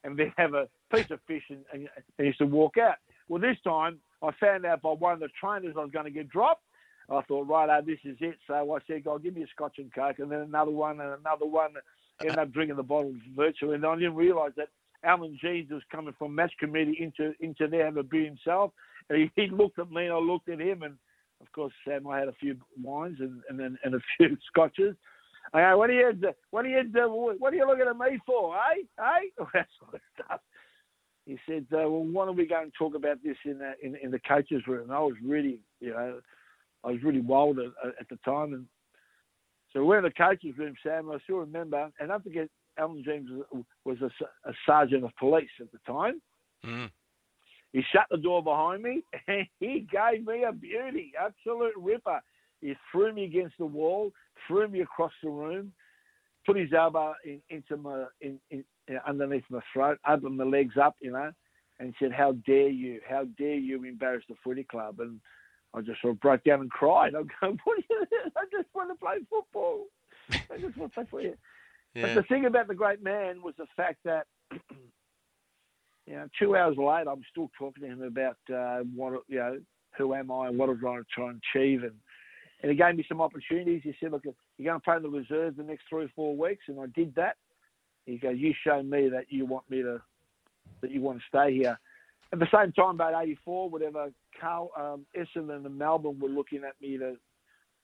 [0.05, 2.97] and then have a piece of fish, and, and, and used to walk out.
[3.29, 6.11] Well, this time I found out by one of the trainers I was going to
[6.11, 6.63] get dropped.
[7.11, 8.37] I thought, right, oh, this is it.
[8.47, 11.19] So I said, God, give me a Scotch and Coke, and then another one, and
[11.21, 11.71] another one.
[12.21, 14.69] Ended up drinking the bottle virtually, and I didn't realise that
[15.05, 18.73] Alan Jeans was coming from match committee into into there having a beer himself.
[19.11, 20.95] And he, he looked at me, and I looked at him, and
[21.41, 24.95] of course, Sam, I had a few wines and and then and a few scotches.
[25.53, 26.13] I go, what are you,
[26.51, 26.89] what are you,
[27.39, 28.83] what are you looking at me for, eh?
[28.99, 29.03] Eh?
[29.41, 30.41] All that sort of stuff
[31.27, 33.97] he said, uh, "Well, why don't we go and talk about this in the, in,
[34.03, 36.21] in the coaches' room?" And I was really, you know,
[36.85, 37.67] I was really wild at,
[38.01, 38.55] at the time.
[38.55, 38.67] And
[39.73, 43.03] so we're in the coach's room, Sam, and I still remember, and don't forget, Alan
[43.05, 43.29] Jeans
[43.85, 44.11] was a,
[44.49, 46.21] a sergeant of police at the time.
[46.65, 46.91] Mm.
[47.73, 52.21] He shut the door behind me and he gave me a beauty, absolute ripper.
[52.61, 54.13] He threw me against the wall,
[54.47, 55.73] threw me across the room,
[56.47, 58.65] put his elbow in, into my in, in,
[59.07, 61.33] underneath my throat, opened my legs up, you know,
[61.81, 63.01] and said, "How dare you?
[63.09, 65.21] How dare you embarrass the footy club?" And
[65.75, 67.15] I just sort of broke down and cried.
[67.17, 67.79] I'm going, "What?
[67.89, 68.07] You,
[68.37, 69.87] I just want to play football.
[70.31, 71.35] I just want to play football."
[71.95, 72.03] Yeah.
[72.03, 74.27] But the thing about the great man was the fact that,
[76.07, 79.59] you know, two hours later, I'm still talking to him about uh, what, you know,
[79.97, 81.95] who am I and what I was trying to try and achieve, and
[82.63, 83.83] and he gave me some opportunities.
[83.85, 86.37] He said, "Look, you're going to play in the reserves the next three or four
[86.37, 87.37] weeks," and I did that.
[88.07, 90.01] He goes, "You show me that you want me to,
[90.81, 91.79] that you want to stay here."
[92.33, 96.81] At the same time, about '84, whatever, Carl um, Essendon and Melbourne were looking at
[96.81, 97.17] me to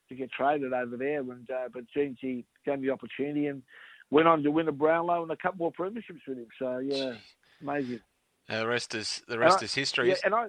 [0.08, 3.62] to get traded over there, and uh, but Jeansy gave me the opportunity and
[4.10, 6.46] went on to win a Brownlow and a couple more premierships with him.
[6.58, 7.14] So yeah,
[7.60, 8.00] amazing.
[8.48, 10.08] Uh, the rest is the rest I, is history.
[10.08, 10.46] Yeah, and I,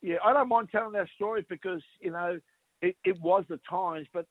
[0.00, 2.38] yeah, I don't mind telling that story because you know
[2.82, 4.26] it, it was the times, but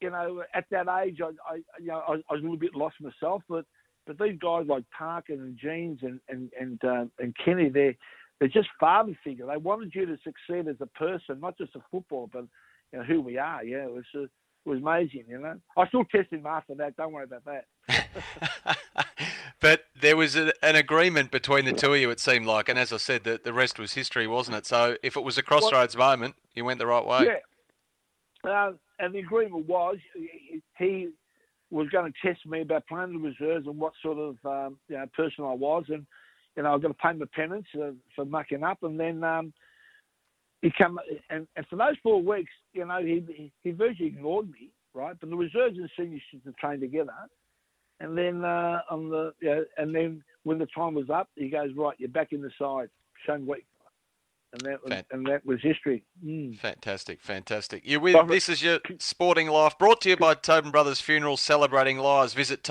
[0.00, 2.74] you know at that age I, I you know I, I was a little bit
[2.74, 3.66] lost myself, but
[4.06, 7.96] but these guys like Parkin and Jeans and and and uh, and Kenny, they're
[8.40, 9.46] they're just father figure.
[9.46, 12.44] They wanted you to succeed as a person, not just a footballer, but
[12.92, 13.62] you know who we are.
[13.62, 14.04] Yeah, it was.
[14.14, 14.26] Uh,
[14.66, 15.58] it was amazing, you know.
[15.78, 16.94] I still tested him after that.
[16.94, 18.76] Don't worry about that.
[19.60, 22.78] but there was a, an agreement between the two of you, it seemed like, and
[22.78, 24.66] as I said, the, the rest was history, wasn't it?
[24.66, 27.38] So if it was a crossroads well, moment, you went the right way.
[28.44, 28.50] Yeah.
[28.50, 29.96] Uh, and the agreement was
[30.78, 31.08] he
[31.70, 34.96] was going to test me about playing the reserves and what sort of um, you
[34.96, 36.06] know, person I was, and
[36.56, 39.24] you know I've got to pay my penance uh, for mucking up, and then.
[39.24, 39.52] Um,
[40.62, 40.98] he come
[41.30, 45.16] and, and for those four weeks, you know, he, he, virtually ignored me, right?
[45.18, 47.14] But the reserves and seniors used to train together,
[47.98, 51.48] and then uh, on the you know, and then when the time was up, he
[51.48, 52.90] goes right, you're back in the side,
[53.26, 53.60] showing what
[54.52, 56.02] and that was, and that was history.
[56.24, 56.58] Mm.
[56.58, 57.86] Fantastic, fantastic.
[57.86, 61.98] You with this is your sporting life brought to you by Tobin Brothers Funeral celebrating
[61.98, 62.34] lives.
[62.34, 62.64] Visit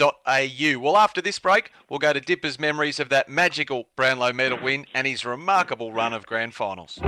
[0.00, 0.78] tobinbrothers.com.au.
[0.80, 4.86] Well, after this break, we'll go to Dipper's memories of that magical Brownlow medal win
[4.94, 6.98] and his remarkable run of grand finals.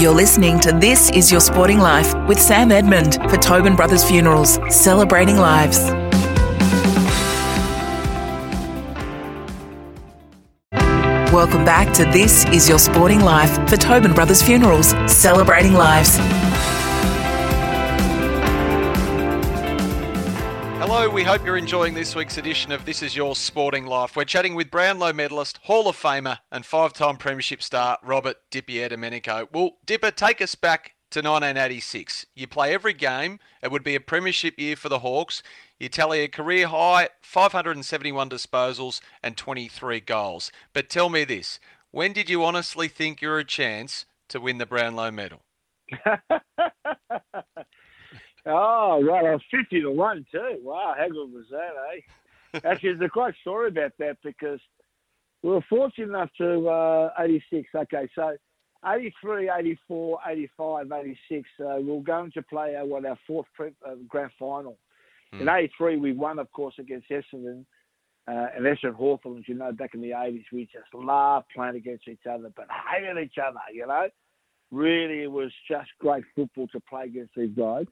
[0.00, 4.58] You're listening to This Is Your Sporting Life with Sam Edmund for Tobin Brothers Funerals,
[4.68, 5.78] celebrating lives.
[11.32, 16.18] Welcome back to This Is Your Sporting Life for Tobin Brothers Funerals, celebrating lives.
[20.98, 24.16] Hello, we hope you're enjoying this week's edition of This Is Your Sporting Life.
[24.16, 29.46] We're chatting with Brownlow medalist, Hall of Famer, and five time Premiership star Robert DiPierdomenico.
[29.52, 32.24] Well, Dipper, take us back to 1986.
[32.34, 33.40] You play every game.
[33.62, 35.42] It would be a premiership year for the Hawks.
[35.78, 40.50] You tally a career high 571 disposals and 23 goals.
[40.72, 44.56] But tell me this when did you honestly think you were a chance to win
[44.56, 45.42] the Brownlow medal?
[48.46, 49.24] oh, right.
[49.24, 50.58] I was 50 to 1 too.
[50.62, 52.60] Wow, how good was that, eh?
[52.64, 54.60] Actually, there's a great story about that because
[55.42, 57.68] we were fortunate enough to uh, 86.
[57.74, 58.36] Okay, so
[58.86, 63.72] 83, 84, 85, 86, uh, we were going to play our, what, our fourth pre-
[63.86, 64.78] uh, grand final
[65.34, 65.42] Mm.
[65.42, 67.64] In '83, we won, of course, against Essendon.
[68.28, 71.76] Uh, and Essendon Hawthorn, as you know, back in the 80s, we just loved playing
[71.76, 74.08] against each other, but hated each other, you know.
[74.72, 77.86] Really, it was just great football to play against these guys.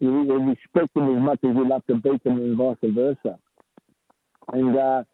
[0.00, 3.38] We, respect them as much as we love to beat them and vice versa.
[4.52, 5.04] And uh,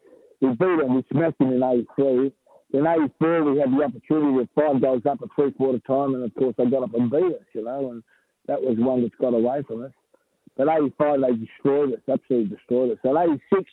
[0.41, 2.31] we beat them, we smashed them in 83.
[2.73, 6.23] In 84, we had the opportunity with five goals up at three quarter time, and
[6.23, 8.03] of course, they got up and beat us, you know, and
[8.47, 9.91] that was one that's got away from us.
[10.55, 12.97] But 85, they destroyed us, absolutely destroyed us.
[13.03, 13.63] So 86,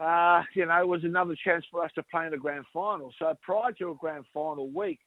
[0.00, 3.12] uh, you know, was another chance for us to play in the grand final.
[3.18, 5.00] So prior to a grand final week,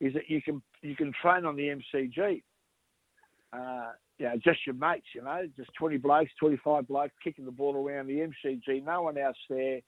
[0.00, 2.42] is that you can you can train on the MCG.
[3.52, 3.92] Uh,
[4.42, 8.28] just your mates, you know, just 20 blokes, 25 blokes kicking the ball around the
[8.46, 9.80] MCG, no one else there.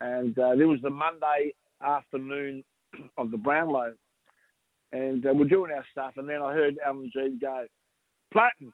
[0.00, 2.64] And uh, there was the Monday afternoon
[3.18, 3.94] of the Brownlow.
[4.92, 6.14] And uh, we're doing our stuff.
[6.16, 7.66] And then I heard Alan G go,
[8.34, 8.72] Platten,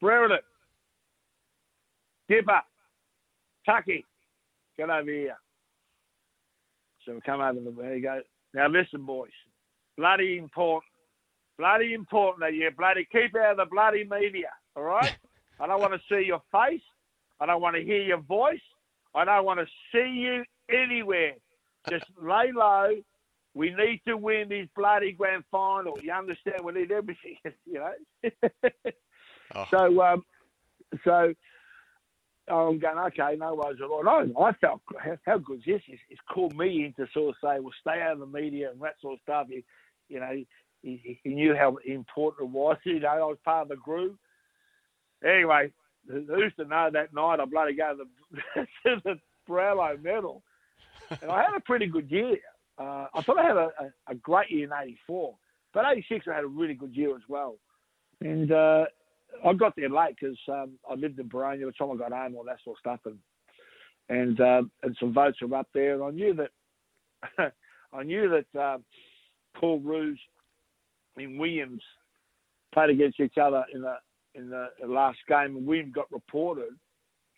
[0.00, 0.38] Brereton,
[2.28, 2.60] Dipper,
[3.66, 4.04] Tucky,
[4.78, 5.36] get over here.
[7.04, 8.20] So we come over and there you go.
[8.54, 9.30] Now listen, boys.
[9.96, 10.90] Bloody important.
[11.58, 15.16] Bloody important that you bloody keep out of the bloody media, all right?
[15.60, 16.82] I don't want to see your face.
[17.40, 18.60] I don't want to hear your voice.
[19.14, 21.34] I don't want to see you anywhere.
[21.88, 22.96] Just lay low
[23.54, 25.96] we need to win this bloody grand final.
[26.02, 26.64] You understand?
[26.64, 28.30] We need everything, you know.
[29.54, 29.64] Oh.
[29.70, 30.24] So, um,
[31.04, 31.32] so
[32.48, 34.02] I'm going, okay, no worries at all.
[34.02, 35.82] No, I felt, how, how good is this?
[35.86, 38.70] He's, he's called me in to sort of say, well, stay out of the media
[38.72, 39.46] and that sort of stuff.
[39.48, 39.64] He,
[40.08, 40.44] you know,
[40.82, 42.76] he, he knew how important it was.
[42.84, 44.16] You know, I was part of the group.
[45.24, 45.72] Anyway,
[46.06, 49.14] who's to know that night I bloody go to the, to the
[49.46, 50.42] Brownlow medal.
[51.22, 52.36] And I had a pretty good year.
[52.78, 55.34] Uh, I thought I had a, a, a great year in 84.
[55.72, 57.56] But 86, I had a really good year as well.
[58.20, 58.84] And uh,
[59.44, 62.12] I got there late because um, I lived in Boronia by the time I got
[62.12, 63.00] home, all that sort of stuff.
[63.06, 63.18] And
[64.08, 65.94] and um, and some votes were up there.
[65.94, 67.52] And I knew that
[67.92, 68.78] I knew that uh,
[69.54, 70.18] Paul Roos
[71.16, 71.82] and Williams
[72.72, 73.96] played against each other in the
[74.34, 76.74] in the last game, and Williams got reported,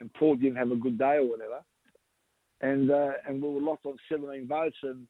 [0.01, 1.61] and Paul didn't have a good day or whatever,
[2.61, 5.07] and uh, and we were locked on 17 votes, and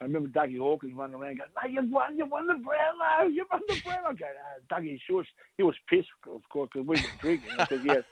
[0.00, 3.46] I remember Dougie Hawkins running around going, "No, you won, you won the Brownlow, you
[3.50, 4.26] won the Brownlow." I go,
[4.70, 5.24] Dougie, sure,
[5.56, 7.48] he was pissed, of course, because we were drinking,
[7.82, 8.04] he had,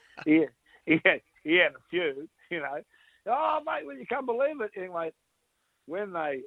[0.86, 2.80] he had, he had a few, you know.
[3.26, 4.70] Oh, mate, well, you can't believe it.
[4.76, 5.12] Anyway,
[5.86, 6.40] when they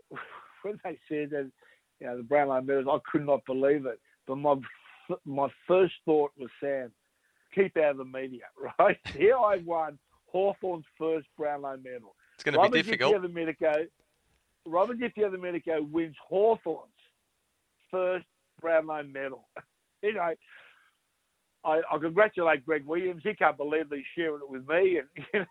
[0.63, 1.52] when they said that,
[1.99, 3.99] you know, the Brownlow medals, I could not believe it.
[4.28, 4.56] But my
[5.26, 6.91] my first thought was, Sam,
[7.54, 8.43] keep out of the media,
[8.80, 8.97] right?
[9.15, 12.15] Here I won Hawthorn's first Brownlow medal.
[12.36, 13.13] It's going to be difficult.
[13.13, 13.86] Robert Medico,
[14.65, 14.97] Robert
[15.39, 16.91] Medico wins Hawthorn's
[17.91, 18.26] first
[18.60, 19.47] Brownlow medal.
[20.04, 20.34] you know,
[21.65, 23.21] I, I, congratulate Greg Williams.
[23.23, 25.02] He can't believe he's sharing it with me.
[25.34, 25.47] And,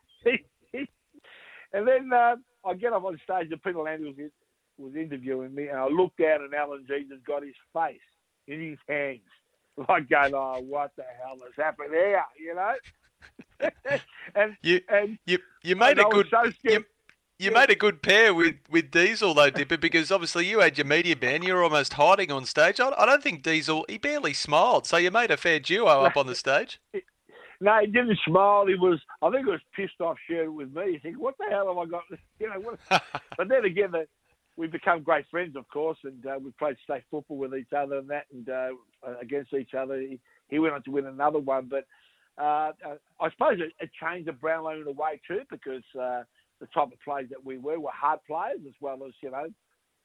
[1.72, 4.30] and then uh, I get up on stage and Peter Landy was,
[4.82, 8.00] was interviewing me, and I looked down and Alan Jeans got his face
[8.46, 9.20] in his hands.
[9.88, 12.22] Like going, oh, what the hell has happened here?
[12.38, 12.74] You know.
[14.34, 16.84] and you and you you made a good so you,
[17.38, 20.86] you made a good pair with, with Diesel though, Dipper, because obviously you had your
[20.86, 21.42] media band.
[21.44, 22.80] You were almost hiding on stage.
[22.80, 26.18] I, I don't think Diesel he barely smiled, so you made a fair duo up
[26.18, 26.78] on the stage.
[27.62, 28.66] No, he didn't smile.
[28.66, 30.94] He was, I think, he was pissed off sharing with me.
[30.94, 32.02] He think, "What the hell have I got?"
[32.40, 32.58] You know.
[32.58, 33.02] What?
[33.38, 34.08] but then again, the,
[34.62, 37.98] we become great friends, of course, and uh, we played state football with each other
[37.98, 38.68] and that, and uh,
[39.20, 40.00] against each other.
[40.00, 40.20] He,
[40.50, 41.84] he, went on to win another one, but
[42.40, 42.70] uh,
[43.20, 46.22] I suppose it, it, changed the Brownlow in a way too, because uh,
[46.60, 49.46] the type of players that we were were hard players as well as you know,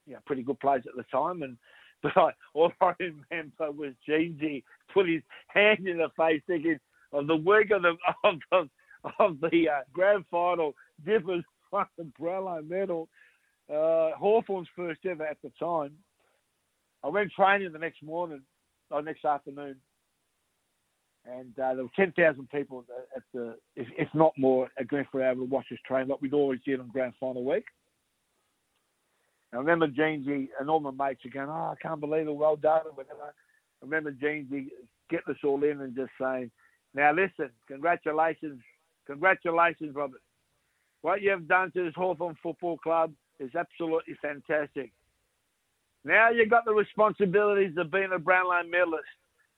[0.08, 1.44] you know, pretty good players at the time.
[1.44, 1.56] And
[2.02, 6.80] but I, all I remember was Jeansy put his hand in the face, thinking
[7.14, 8.70] of the week of the of
[9.20, 10.74] of the uh, grand final,
[11.06, 13.08] Dippers won the Brownlow medal
[13.70, 15.92] uh, Hawthorn's first ever at the time.
[17.04, 18.42] I went training the next morning,
[18.90, 19.76] or next afternoon,
[21.26, 25.46] and uh, there were 10,000 people at the, if, if not more, at Glenferrie Oval
[25.46, 27.66] to watch us train like we'd always did on grand final week.
[29.54, 32.56] I remember Jeansy and all my mates are going, oh, I can't believe it, well
[32.56, 33.22] done, whatever.
[33.24, 34.68] I remember Jeansy
[35.10, 36.52] getting us all in and just saying,
[36.94, 38.62] now listen, congratulations,
[39.06, 40.22] congratulations, Robert.
[41.02, 44.92] What you have done to this Hawthorn Football Club is absolutely fantastic.
[46.04, 49.06] Now you've got the responsibilities of being a Brownlow medalist.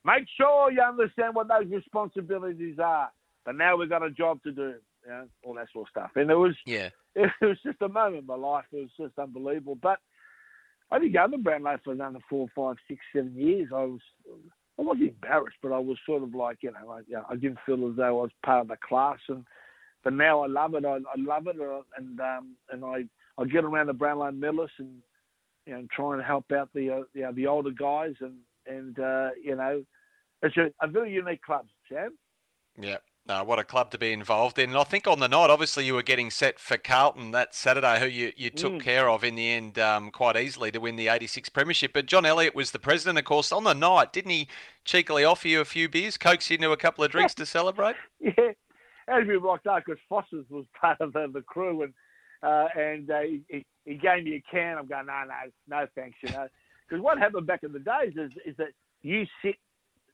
[0.06, 3.12] Make sure you understand what those responsibilities are.
[3.46, 4.74] But now we've got a job to do,
[5.06, 6.12] you know, all that sort of stuff.
[6.16, 8.66] And it was, yeah, it was just a moment in my life.
[8.72, 9.78] It was just unbelievable.
[9.82, 10.00] But
[10.92, 13.70] I didn't go to Brownlow for another four, five, six, seven years.
[13.74, 14.02] I was,
[14.80, 17.36] I wasn't embarrassed, but I was sort of like, you know, I, you know, I
[17.36, 19.20] didn't feel as though I was part of the class.
[19.28, 19.46] And
[20.04, 20.86] but now I love it.
[20.86, 21.58] I, I love it,
[21.98, 23.04] and um, and I
[23.40, 25.02] I get around the Brownlow medalists and
[25.66, 28.36] you know try and help out the uh, you know, the older guys and
[28.68, 29.84] and uh, you know
[30.42, 32.18] it's a, a, very unique club, Sam.
[32.80, 32.98] Yeah.
[33.28, 34.72] No, what a club to be involved in.
[34.72, 38.00] And I think on the night, obviously, you were getting set for Carlton that Saturday,
[38.00, 38.82] who you, you took mm.
[38.82, 41.94] care of in the end um, quite easily to win the 86 Premiership.
[41.94, 44.14] But John Elliott was the president, of course, on the night.
[44.14, 44.48] Didn't he
[44.84, 47.96] cheekily offer you a few beers, coax you into a couple of drinks to celebrate?
[48.20, 48.52] Yeah.
[49.08, 51.82] As we rocked out, because Foster's was part of the, the crew.
[51.82, 51.94] And
[52.44, 54.78] uh, and uh, he, he gave me a can.
[54.78, 56.48] I'm going, no, no, no, thanks, you know.
[56.88, 58.70] Because what happened back in the days is, is that
[59.02, 59.56] you sit,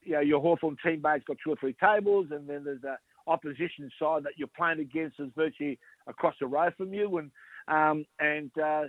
[0.03, 2.97] you know, your Hawthorn teammates got two or three tables, and then there's a
[3.27, 7.31] opposition side that you're playing against is virtually across the road from you, and
[7.67, 8.83] um, and uh,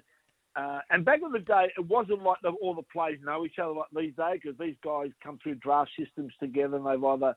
[0.56, 3.58] uh, and back in the day, it wasn't like the, all the players know each
[3.58, 7.34] other like these days because these guys come through draft systems together, and they've either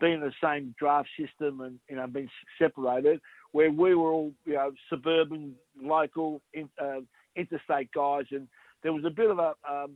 [0.00, 2.28] been in the same draft system and you know been
[2.58, 3.20] separated,
[3.52, 7.00] where we were all, you know, suburban, local, in, uh,
[7.36, 8.48] interstate guys, and
[8.82, 9.92] there was a bit of a um,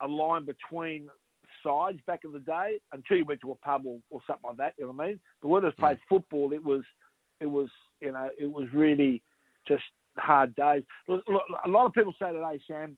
[0.00, 1.08] a line between
[1.62, 4.56] sides back in the day until you went to a pub or, or something like
[4.56, 4.74] that.
[4.78, 5.20] You know what I mean?
[5.40, 6.82] But when us played football, it was
[7.40, 7.68] it was
[8.00, 9.22] you know it was really
[9.66, 9.84] just
[10.18, 10.82] hard days.
[11.08, 12.96] Look, look, A lot of people say today, Sam,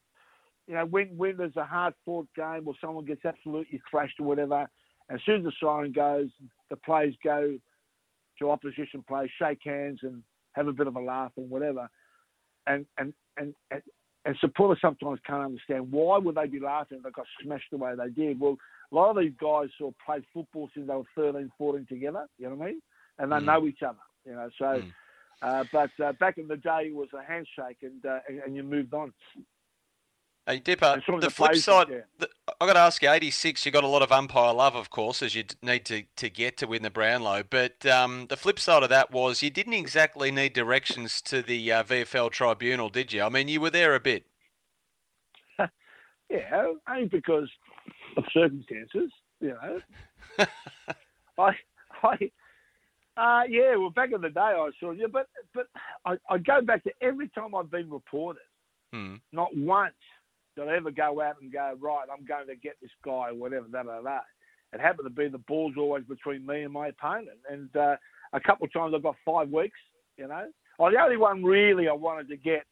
[0.67, 4.27] you know, when when there's a hard fought game or someone gets absolutely thrashed or
[4.27, 4.67] whatever,
[5.09, 6.29] and as soon as the siren goes,
[6.71, 7.59] the players go
[8.39, 10.23] to opposition players, shake hands, and
[10.53, 11.89] have a bit of a laugh and whatever.
[12.67, 13.83] And and and and,
[14.25, 17.77] and supporters sometimes can't understand why would they be laughing if they got smashed the
[17.77, 18.41] way they did.
[18.41, 18.57] Well,
[18.91, 22.27] a lot of these guys sort of played football since they were 13, 14 together.
[22.39, 22.81] You know what I mean?
[23.19, 23.45] And they mm.
[23.45, 23.99] know each other.
[24.25, 24.65] You know, so.
[24.65, 24.93] Mm.
[25.43, 28.63] Uh, but uh, back in the day, it was a handshake, and uh, and you
[28.63, 29.13] moved on.
[30.47, 32.01] Hey Dipper, the, the flip side, yeah.
[32.19, 32.29] the,
[32.61, 35.23] I got to ask you, 86, you got a lot of umpire love, of course,
[35.23, 37.45] as you need to, to get to win the Brownlow.
[37.49, 41.73] But um, the flip side of that was you didn't exactly need directions to the
[41.73, 43.23] uh, VFL tribunal, did you?
[43.23, 44.27] I mean, you were there a bit.
[46.31, 47.51] yeah, only because
[48.17, 49.81] of circumstances, you know.
[51.39, 51.53] I,
[52.03, 52.31] I,
[53.17, 55.67] uh, yeah, well, back in the day, I saw you, but but
[56.05, 58.43] I, I go back to every time I've been reported,
[58.93, 59.17] hmm.
[59.33, 59.95] not once
[60.57, 63.35] did I ever go out and go, right, I'm going to get this guy or
[63.35, 64.19] whatever, da, da, da.
[64.73, 67.39] It happened to be the ball's always between me and my opponent.
[67.49, 67.97] And uh,
[68.33, 69.79] a couple of times I got five weeks,
[70.17, 70.47] you know.
[70.79, 72.65] Oh, the only one really I wanted to get,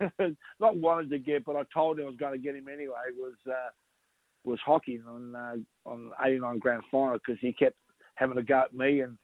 [0.60, 2.94] not wanted to get, but I told him I was going to get him anyway,
[3.16, 3.70] was uh,
[4.44, 5.56] was Hocking on uh,
[5.88, 7.76] on 89 grand final because he kept
[8.16, 9.16] having a go at me and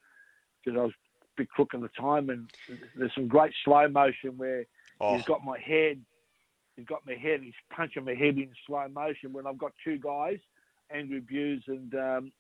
[0.65, 2.31] because I was a bit crook at the time.
[2.31, 2.51] And
[2.97, 4.65] there's some great slow motion where
[5.01, 5.17] oh.
[5.17, 6.01] he's got my head
[6.77, 9.99] he's got my head, he's punching my head in slow motion when I've got two
[9.99, 10.39] guys,
[10.91, 12.33] Andrew Bews and um,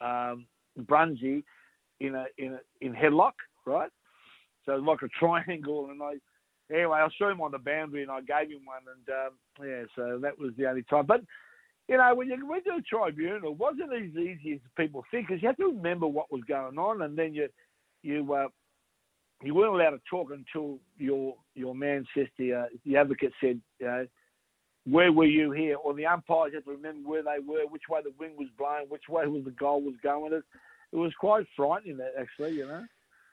[0.00, 0.46] um,
[0.86, 1.44] Brunsey,
[2.00, 3.32] in a in a in headlock,
[3.66, 3.90] right?
[4.66, 6.14] So like a triangle, and I
[6.74, 9.84] anyway I saw him on the boundary and I gave him one, and um, yeah,
[9.96, 11.06] so that was the only time.
[11.06, 11.22] But
[11.88, 15.26] you know, when you went to the tribunal, it wasn't as easy as people think
[15.26, 17.48] because you have to remember what was going on, and then you
[18.02, 18.48] you uh,
[19.42, 23.60] you weren't allowed to talk until your your man says the uh, the advocate said,
[23.86, 24.06] know,
[24.86, 25.76] where were you here?
[25.76, 28.86] Or the umpires had to remember where they were, which way the wind was blowing,
[28.88, 30.32] which way was the goal was going.
[30.32, 30.42] It,
[30.92, 32.84] it was quite frightening, actually, you know.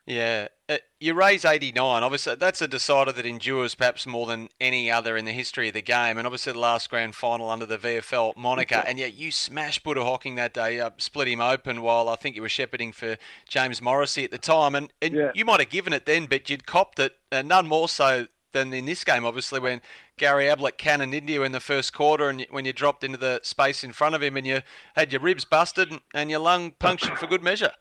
[0.07, 2.01] Yeah, uh, you raise 89.
[2.01, 5.73] Obviously, that's a decider that endures perhaps more than any other in the history of
[5.73, 6.17] the game.
[6.17, 8.81] And obviously, the last grand final under the VFL moniker.
[8.87, 12.37] And yet, you smashed Buddha Hocking that day, uh, split him open while I think
[12.37, 13.17] you were shepherding for
[13.49, 14.75] James Morrissey at the time.
[14.75, 15.31] And, and yeah.
[15.35, 18.73] you might have given it then, but you'd copped it, uh, none more so than
[18.73, 19.81] in this game, obviously, when
[20.17, 23.41] Gary Ablett cannoned into you in the first quarter and when you dropped into the
[23.43, 24.61] space in front of him and you
[24.95, 27.73] had your ribs busted and your lung punctured for good measure.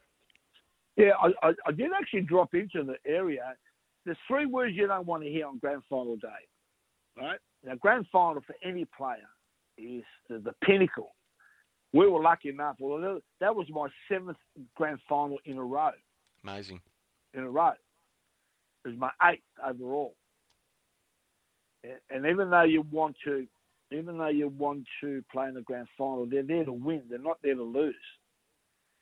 [0.97, 3.55] Yeah, I, I, I, did actually drop into the area.
[4.05, 6.29] There's three words you don't want to hear on grand final day,
[7.19, 7.39] right?
[7.65, 9.29] Now, grand final for any player
[9.77, 11.15] is the, the pinnacle.
[11.93, 12.77] We were lucky enough.
[12.79, 14.39] Well, that was my seventh
[14.75, 15.91] grand final in a row.
[16.45, 16.81] Amazing.
[17.35, 17.73] In a row.
[18.85, 20.15] It was my eighth overall.
[22.11, 23.47] And even though you want to,
[23.93, 27.03] even though you want to play in the grand final, they're there to win.
[27.09, 27.95] They're not there to lose.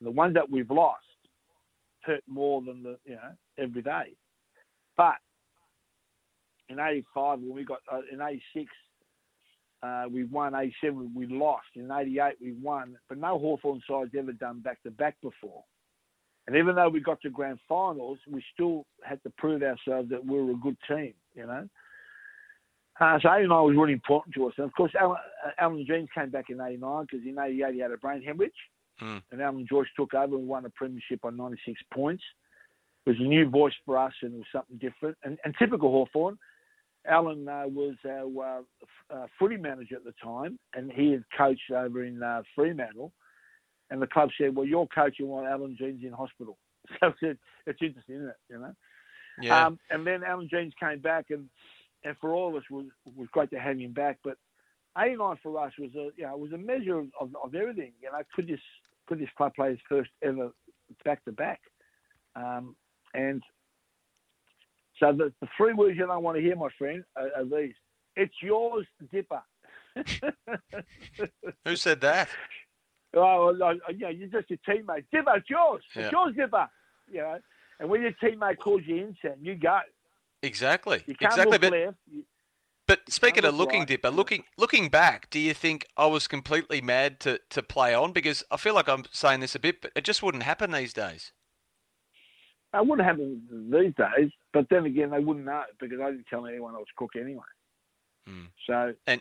[0.01, 1.05] The ones that we've lost
[2.05, 4.15] hurt more than the you know every day.
[4.97, 5.17] But
[6.69, 8.71] in '85, when we got uh, in '86,
[9.83, 10.55] uh, we won.
[10.55, 11.67] '87, we lost.
[11.75, 12.97] In '88, we won.
[13.09, 15.65] But no Hawthorn side's ever done back to back before.
[16.47, 20.25] And even though we got to grand finals, we still had to prove ourselves that
[20.25, 21.15] we were a good team.
[21.35, 21.69] You know.
[23.01, 24.55] Uh, so 89 was really important to us.
[24.57, 27.81] And of course, Alan, uh, Alan Jeans came back in 89 because in 88 he
[27.81, 28.53] had a brain hemorrhage.
[29.03, 29.23] Mm.
[29.33, 32.23] And Alan Joyce took over and won a premiership on 96 points.
[33.07, 35.17] It was a new voice for us and it was something different.
[35.25, 36.39] And, and typical Hawthorn,
[37.07, 38.61] Alan uh, was our
[39.11, 43.13] uh, uh, footy manager at the time and he had coached over in uh, Fremantle.
[43.91, 46.59] And the club said, well, you're coaching while Alan Jeans in hospital.
[47.01, 48.37] So it's, it's interesting, isn't it?
[48.51, 48.75] You know?
[49.41, 49.67] Yeah.
[49.67, 51.49] Um, and then Alan Jeans came back and,
[52.05, 52.87] and for all of us was
[53.17, 54.19] was great to have him back.
[54.23, 54.37] But
[54.99, 57.93] 89 for us was a you know was a measure of, of, of everything.
[58.01, 58.61] You know, could this
[59.07, 60.51] could this club play his first ever
[61.05, 61.61] back to back?
[62.37, 62.77] Um,
[63.15, 63.43] and
[64.99, 67.75] so the, the three words you don't want to hear, my friend, are, are these:
[68.17, 69.43] "It's yours, Dipper."
[71.65, 72.29] Who said that?
[73.17, 75.05] Oh, well, yeah, you're just your teammate.
[75.13, 75.83] Dipper, it's yours.
[75.95, 76.03] Yeah.
[76.03, 76.69] It's yours, Dipper.
[77.11, 77.39] You know,
[77.81, 79.81] and when your teammate calls you in, you go.
[80.43, 81.03] Exactly.
[81.07, 81.53] You can't exactly.
[81.53, 81.97] Look but, left.
[82.11, 82.25] You,
[82.87, 83.89] but speaking of looking right.
[83.89, 88.13] dipper, looking looking back, do you think I was completely mad to, to play on?
[88.13, 90.93] Because I feel like I'm saying this a bit, but it just wouldn't happen these
[90.93, 91.33] days.
[92.75, 96.47] It wouldn't happen these days, but then again, they wouldn't know because I didn't tell
[96.47, 97.43] anyone I was cook anyway.
[98.27, 98.45] Hmm.
[98.67, 99.21] So, and,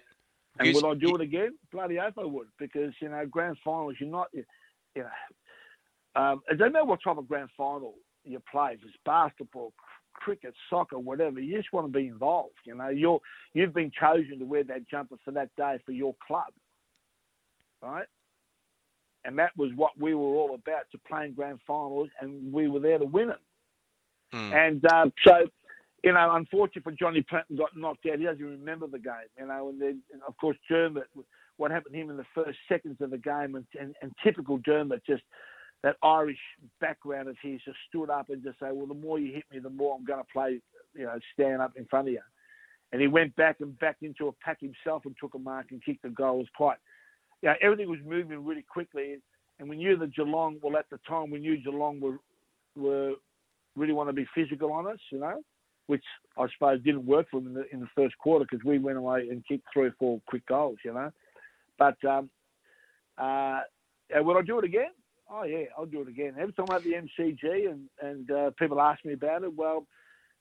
[0.59, 1.57] and would I do it again?
[1.71, 4.43] Bloody oath I would, because you know, grand finals, you're not, you
[4.97, 8.71] know, um, it doesn't matter what type of grand final you play.
[8.73, 9.73] If it's basketball,
[10.13, 11.39] cricket, soccer, whatever.
[11.39, 12.55] You just want to be involved.
[12.65, 13.19] You know, you're
[13.53, 16.53] you've been chosen to wear that jumper for that day for your club,
[17.81, 18.07] right?
[19.25, 22.67] And that was what we were all about to play in grand finals, and we
[22.67, 23.39] were there to win it.
[24.33, 24.53] Mm.
[24.53, 25.47] And uh, so,
[26.03, 28.19] you know, unfortunately for Johnny Platten got knocked out.
[28.19, 29.69] He doesn't remember the game, you know.
[29.69, 31.07] And then, and of course, Dermott,
[31.57, 34.57] what happened to him in the first seconds of the game, and, and, and typical
[34.57, 35.23] Dermott, just
[35.83, 36.39] that Irish
[36.79, 39.59] background of his just stood up and just say, well, the more you hit me,
[39.59, 40.61] the more I'm going to play,
[40.95, 42.21] you know, stand up in front of you.
[42.91, 45.83] And he went back and backed into a pack himself and took a mark and
[45.83, 46.35] kicked the goal.
[46.35, 46.77] It was quite,
[47.41, 49.17] you know, everything was moving really quickly.
[49.59, 52.19] And we knew that Geelong, well, at the time, we knew Geelong were,
[52.75, 53.13] were
[53.75, 55.41] really want to be physical on us, you know,
[55.87, 56.03] which
[56.37, 58.97] I suppose didn't work for them in the, in the first quarter because we went
[58.97, 61.11] away and kicked three or four quick goals, you know.
[61.77, 62.29] But um,
[63.17, 63.61] uh,
[64.15, 64.91] would I do it again?
[65.29, 66.35] Oh yeah, I'll do it again.
[66.39, 69.85] Every time I'm at the MCG and and uh, people ask me about it, well,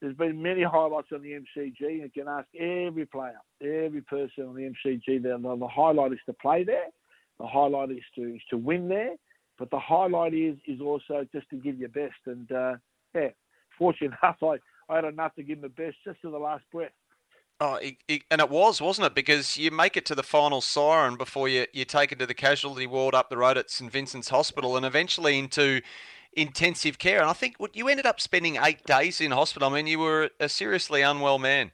[0.00, 1.80] there's been many highlights on the MCG.
[1.80, 5.22] You can ask every player, every person on the MCG.
[5.22, 6.88] The, the highlight is to play there.
[7.38, 9.14] The highlight is to is to win there.
[9.58, 12.18] But the highlight is is also just to give your best.
[12.26, 12.74] And uh,
[13.14, 13.28] yeah,
[13.78, 14.56] fortunate enough, I,
[14.92, 16.90] I had enough to give my best just to the last breath.
[17.64, 19.14] Oh, it, it, and it was, wasn't it?
[19.14, 22.34] Because you make it to the final siren before you, you take it to the
[22.34, 25.80] casualty ward up the road at St Vincent's Hospital and eventually into
[26.32, 27.20] intensive care.
[27.20, 29.68] And I think what you ended up spending eight days in hospital.
[29.68, 31.70] I mean, you were a seriously unwell man.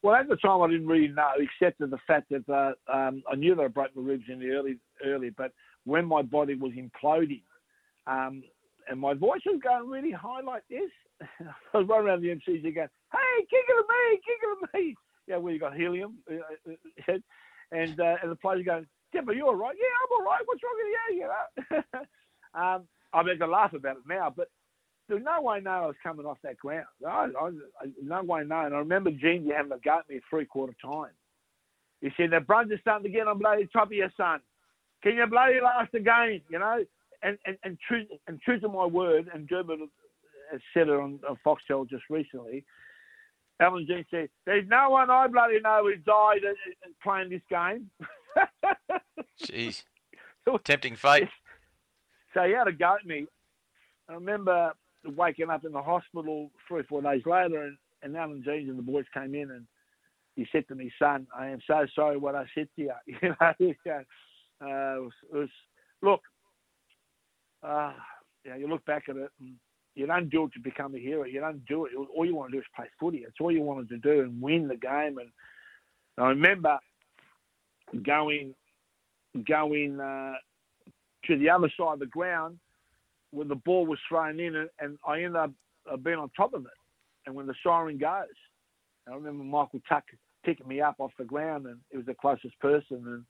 [0.00, 3.22] Well, at the time, I didn't really know, except for the fact that uh, um,
[3.30, 5.28] I knew that I broke my ribs in the early, early.
[5.28, 5.52] But
[5.84, 7.42] when my body was imploding,
[8.06, 8.42] um,
[8.88, 10.90] and my voice was going really high like this,
[11.20, 14.80] I was running around the MCG going, "Hey, kick it at me, kick it at
[14.80, 14.94] me!"
[15.26, 16.34] Yeah, where you got helium, uh,
[17.08, 17.12] uh,
[17.72, 19.74] and uh, and the players going, "Dipper, you're all right?
[19.74, 20.42] Yeah, I'm all right.
[20.44, 22.00] What's wrong with you?" You know.
[22.60, 24.48] um, I mean, to laugh about it now, but
[25.08, 26.86] there's no way no I was coming off that ground.
[27.06, 27.48] I, I,
[27.80, 28.66] I, no way no.
[28.66, 31.12] And I remember Jeans having a go at me three quarter time.
[32.02, 34.40] He said, "The are starting to get on bloody top of your son.
[35.02, 36.84] Can you bloody last again?" You know.
[37.22, 39.80] And, and, and true and true to my word, and Dermott
[40.52, 42.64] has said it on, on Foxtel just recently.
[43.60, 46.42] Alan Jeans said, "There's no one I bloody know who died
[47.02, 47.90] playing this game."
[49.44, 49.84] Jeez,
[50.64, 51.28] tempting fate.
[52.32, 53.26] So he had a go at me.
[54.08, 54.72] I remember
[55.04, 58.78] waking up in the hospital three or four days later, and, and Alan Jeans and
[58.78, 59.66] the boys came in, and
[60.34, 62.92] he said to me, "Son, I am so sorry what I said to you."
[63.22, 63.34] You
[63.86, 64.02] know,
[64.60, 65.48] uh, it was, it was,
[66.00, 66.20] look,
[67.62, 67.92] uh,
[68.44, 69.54] you know, you look back at it, and
[69.94, 71.24] you don't do it to become a hero.
[71.24, 71.92] You don't do it.
[71.94, 73.18] All you want to do is play footy.
[73.18, 75.18] It's all you wanted to do and win the game.
[75.18, 75.28] And
[76.18, 76.78] I remember
[78.02, 78.54] going,
[79.46, 80.34] going uh,
[81.26, 82.58] to the other side of the ground
[83.30, 85.50] when the ball was thrown in, and, and I ended up
[85.90, 86.72] uh, being on top of it.
[87.26, 88.26] And when the siren goes,
[89.08, 90.04] I remember Michael Tuck
[90.44, 93.24] picking me up off the ground, and he was the closest person, and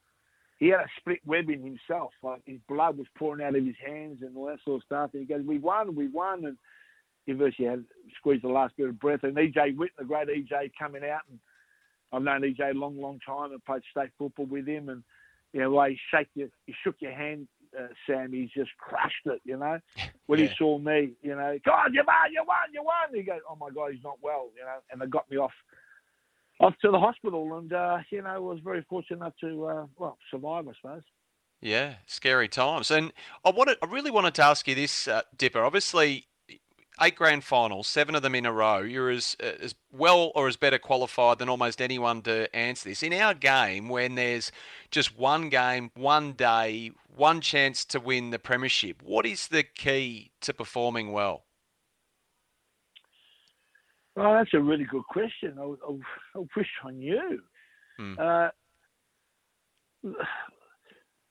[0.56, 2.12] he had a split web in himself.
[2.22, 5.10] Like his blood was pouring out of his hands and all that sort of stuff.
[5.12, 6.56] And he goes, "We won, we won," and
[7.26, 7.84] he virtually had
[8.16, 9.24] squeezed the last bit of breath.
[9.24, 11.38] And EJ Whitten, the great EJ, coming out, and
[12.12, 15.02] I've known EJ a long, long time and played state football with him, and
[15.52, 17.48] you know, way he shake you, he shook your hand,
[17.78, 18.32] uh, Sam.
[18.32, 19.78] He's just crushed it, you know.
[20.26, 20.46] When yeah.
[20.46, 23.14] he saw me, you know, God, you won, you won, you won.
[23.14, 25.52] He goes, "Oh my God, he's not well," you know, and they got me off
[26.64, 30.18] off to the hospital, and uh, you know, was very fortunate enough to uh, well
[30.30, 31.02] survive, I suppose.
[31.60, 32.90] Yeah, scary times.
[32.90, 33.12] And
[33.44, 35.64] I wanted, I really wanted to ask you this, uh, Dipper.
[35.64, 36.26] Obviously,
[37.00, 38.78] eight grand finals, seven of them in a row.
[38.78, 43.02] You're as uh, as well or as better qualified than almost anyone to answer this.
[43.02, 44.52] In our game, when there's
[44.90, 50.32] just one game, one day, one chance to win the premiership, what is the key
[50.42, 51.44] to performing well?
[54.16, 55.56] Well, that's a really good question.
[55.58, 57.40] I, I, I wish I knew.
[57.98, 58.14] Hmm.
[58.18, 58.48] Uh,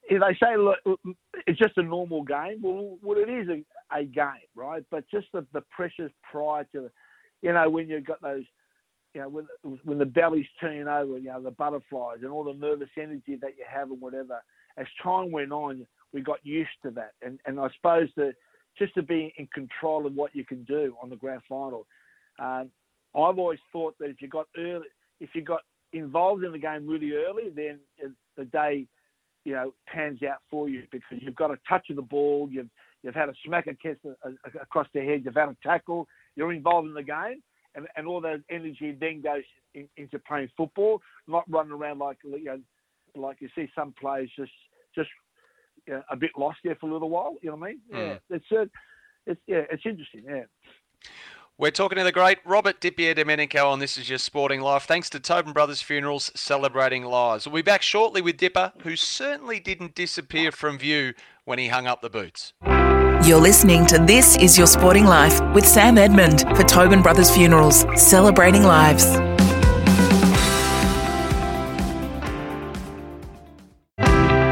[0.08, 0.78] if they say look,
[1.46, 3.64] it's just a normal game, well, well it is a,
[3.96, 4.84] a game, right?
[4.90, 6.90] But just the, the pressures prior to, the,
[7.42, 8.44] you know, when you've got those,
[9.14, 9.46] you know, when
[9.84, 13.56] when the belly's turning over, you know, the butterflies and all the nervous energy that
[13.56, 14.42] you have and whatever.
[14.76, 18.34] As time went on, we got used to that, and and I suppose that
[18.76, 21.86] just to be in control of what you can do on the grand final.
[22.38, 22.70] Um,
[23.14, 24.86] I've always thought that if you got early,
[25.20, 25.60] if you got
[25.92, 27.78] involved in the game really early, then
[28.36, 28.86] the day,
[29.44, 32.68] you know, pans out for you because you've got a touch of the ball, you've
[33.02, 37.02] you've had a smack across the head, you've had a tackle, you're involved in the
[37.02, 37.42] game,
[37.74, 39.42] and, and all that energy then goes
[39.74, 42.60] in, into playing football, not running around like you know,
[43.14, 44.52] like you see some players just
[44.94, 45.10] just
[45.86, 47.36] you know, a bit lost there for a little while.
[47.42, 47.80] You know what I mean?
[47.90, 48.20] Yeah, mm.
[48.30, 48.68] it's a,
[49.26, 50.24] it's yeah, it's interesting.
[50.26, 50.44] Yeah.
[51.56, 54.86] We're talking to the great Robert DiPierdomenico on This Is Your Sporting Life.
[54.86, 57.46] Thanks to Tobin Brothers Funerals celebrating lives.
[57.46, 61.86] We'll be back shortly with Dipper, who certainly didn't disappear from view when he hung
[61.86, 62.54] up the boots.
[63.24, 67.86] You're listening to This Is Your Sporting Life with Sam Edmund for Tobin Brothers Funerals,
[67.94, 69.04] celebrating lives.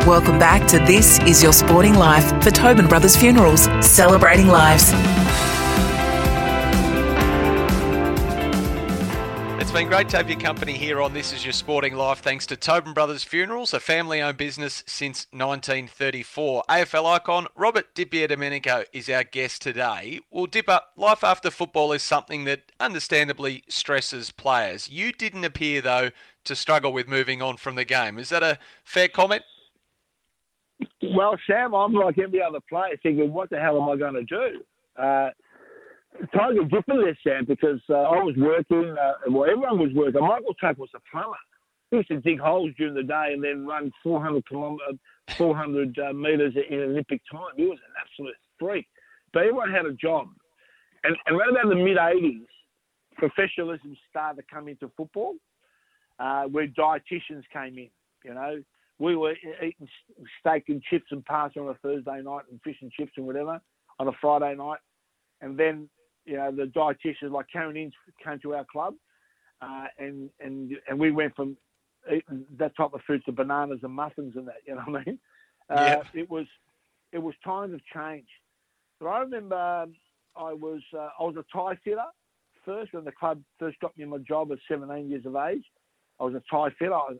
[0.07, 4.93] Welcome back to This Is Your Sporting Life for Tobin Brothers Funerals, celebrating lives.
[9.73, 12.45] It's been great to have your company here on This Is Your Sporting Life, thanks
[12.49, 16.65] to Tobin Brothers Funerals, a family owned business since 1934.
[16.69, 20.21] AFL icon Robert DiPierdomenico is our guest today.
[20.31, 24.91] Well, Dipper, life after football is something that understandably stresses players.
[24.91, 26.11] You didn't appear, though,
[26.45, 28.19] to struggle with moving on from the game.
[28.19, 29.43] Is that a fair comment?
[31.03, 34.25] Well, Sam, I'm like every other player thinking, what the hell am I going to
[34.25, 34.61] do?
[35.03, 35.31] Uh,
[36.35, 40.21] totally different this, Sam, because uh, I was working, uh, well, everyone was working.
[40.21, 41.37] Michael Trapp was a plumber.
[41.91, 44.99] He used to dig holes during the day and then run 400 kilometres,
[45.37, 47.53] 400 uh, metres in Olympic time.
[47.57, 48.87] He was an absolute freak.
[49.33, 50.29] But everyone had a job.
[51.05, 52.47] And, and right about the mid 80s,
[53.17, 55.35] professionalism started to come into football,
[56.19, 57.91] uh, where dietitians came in,
[58.25, 58.63] you know
[59.03, 59.89] we were eating
[60.39, 63.61] steak and chips and pasta on a Thursday night and fish and chips and whatever
[63.99, 64.79] on a Friday night.
[65.41, 65.89] And then,
[66.25, 67.95] you know, the dietitians like Karen Inge
[68.25, 68.95] came to our club
[69.61, 71.57] uh, and, and, and we went from
[72.13, 75.05] eating that type of food to bananas and muffins and that, you know what I
[75.05, 75.19] mean?
[75.71, 76.03] Uh.
[76.15, 76.47] It was,
[77.13, 78.27] it was times of change.
[79.01, 79.95] But I remember um,
[80.37, 82.05] I was, uh, I was a tie fitter
[82.65, 85.65] first when the club first got me my job at 17 years of age.
[86.21, 86.95] I was a tie fitter.
[86.95, 87.17] I,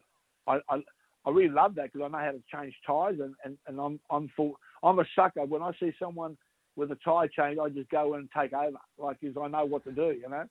[0.47, 0.83] I, I
[1.25, 4.01] I really love that because I know how to change tyres, and, and, and I'm
[4.11, 5.45] I'm full, I'm a sucker.
[5.45, 6.37] When I see someone
[6.77, 9.65] with a tyre change, I just go in and take over, like because I know
[9.65, 10.45] what to do, you know.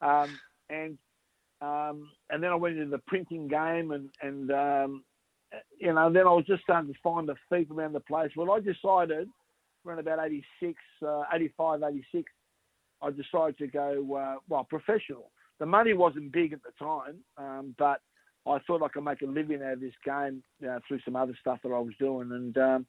[0.00, 0.38] Um,
[0.70, 0.98] and
[1.60, 5.04] um, and then I went into the printing game, and and um,
[5.78, 8.30] you know, then I was just starting to find the feet around the place.
[8.36, 9.28] Well, I decided
[9.86, 12.32] around about 86, uh, 85, 86,
[13.02, 15.30] I decided to go uh, well professional.
[15.60, 18.00] The money wasn't big at the time, um, but
[18.46, 21.36] I thought I could make a living out of this game know, through some other
[21.40, 22.30] stuff that I was doing.
[22.32, 22.86] And, um,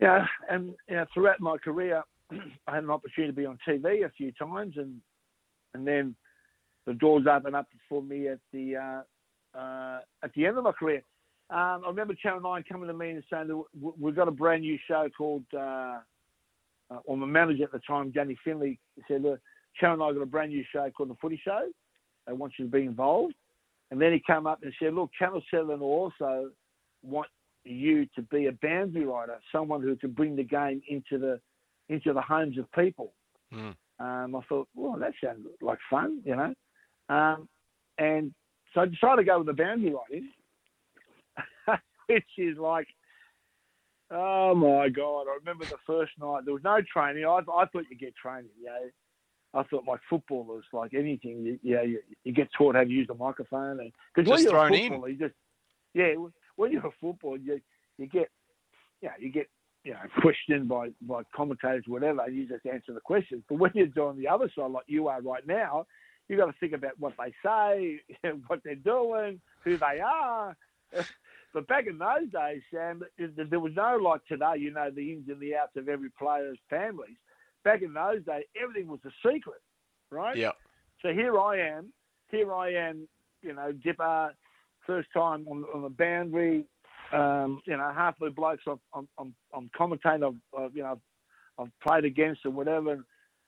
[0.00, 2.02] yeah, and you know, throughout my career,
[2.66, 5.00] I had an opportunity to be on TV a few times, and
[5.74, 6.14] and then
[6.86, 10.72] the doors opened up for me at the uh, uh, at the end of my
[10.72, 11.02] career.
[11.48, 13.62] Um, I remember Channel Nine coming to me and saying that
[13.98, 15.44] we've got a brand new show called.
[15.54, 15.98] Uh,
[16.88, 18.78] uh, or my manager at the time, Danny Finley,
[19.08, 19.40] said, "Look,
[19.80, 21.68] Channel Nine got a brand new show called The Footy Show.
[22.26, 23.34] They want you to be involved."
[23.90, 26.50] And then he came up and said, look, Channel 7 also
[27.02, 27.28] want
[27.66, 31.40] you to be a boundary rider, someone who can bring the game into the
[31.88, 33.12] into the homes of people.
[33.52, 33.74] Mm.
[33.98, 36.54] Um, I thought, well, that sounds like fun, you know.
[37.08, 37.48] Um,
[37.98, 38.34] and
[38.74, 40.30] so I decided to go with the boundary riding,
[42.08, 42.88] which is like,
[44.10, 45.26] oh my God.
[45.28, 47.24] I remember the first night, there was no training.
[47.24, 48.90] I, I thought you'd get training, you know.
[49.54, 53.06] I thought like footballers, like anything, you, yeah, you, you, get taught how to use
[53.06, 55.14] the microphone, and because when you're a footballer, in.
[55.14, 55.34] you just
[55.94, 56.12] yeah,
[56.56, 57.60] when you're a footballer, you
[57.98, 58.30] you get
[59.00, 59.48] yeah, you get
[59.84, 63.42] you know questioned by by commentators, whatever, and you just answer the questions.
[63.48, 65.86] But when you're doing the other side, like you are right now,
[66.28, 68.00] you got to think about what they say,
[68.46, 70.56] what they're doing, who they are.
[71.54, 75.26] But back in those days, Sam, there was no like today, you know, the ins
[75.30, 77.16] and the outs of every player's families
[77.66, 79.60] back in those days, everything was a secret,
[80.10, 80.36] right?
[80.36, 80.52] Yeah.
[81.02, 81.92] So here I am,
[82.30, 83.08] here I am,
[83.42, 84.32] you know, Dipper,
[84.86, 86.64] first time on, on the boundary,
[87.12, 91.00] um, you know, half the blokes I'm, I'm, I'm commentating, I've, you know,
[91.58, 93.04] I've played against or whatever,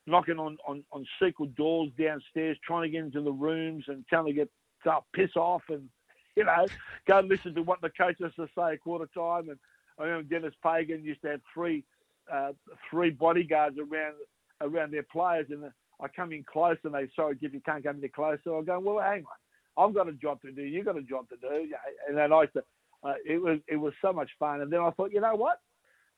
[0.07, 4.27] knocking on, on, on secret doors downstairs, trying to get into the rooms and them
[4.27, 4.51] to get
[4.89, 5.89] up, piss off and,
[6.37, 6.67] you know,
[7.07, 9.49] go listen to what the coach has to say a quarter time.
[9.51, 9.59] And
[9.99, 11.85] I remember Dennis Pagan used to have three
[12.33, 12.53] uh,
[12.91, 14.15] three bodyguards around
[14.61, 15.65] around their players, and
[16.01, 18.57] I come in close, and they sorry, if you can't come any closer.
[18.57, 19.39] I go, well, hang on,
[19.79, 20.63] I've got a job to do.
[20.63, 21.69] You've got a job to do.
[22.09, 22.63] And then I said,
[23.05, 24.61] uh, it was it was so much fun.
[24.61, 25.61] And then I thought, you know what?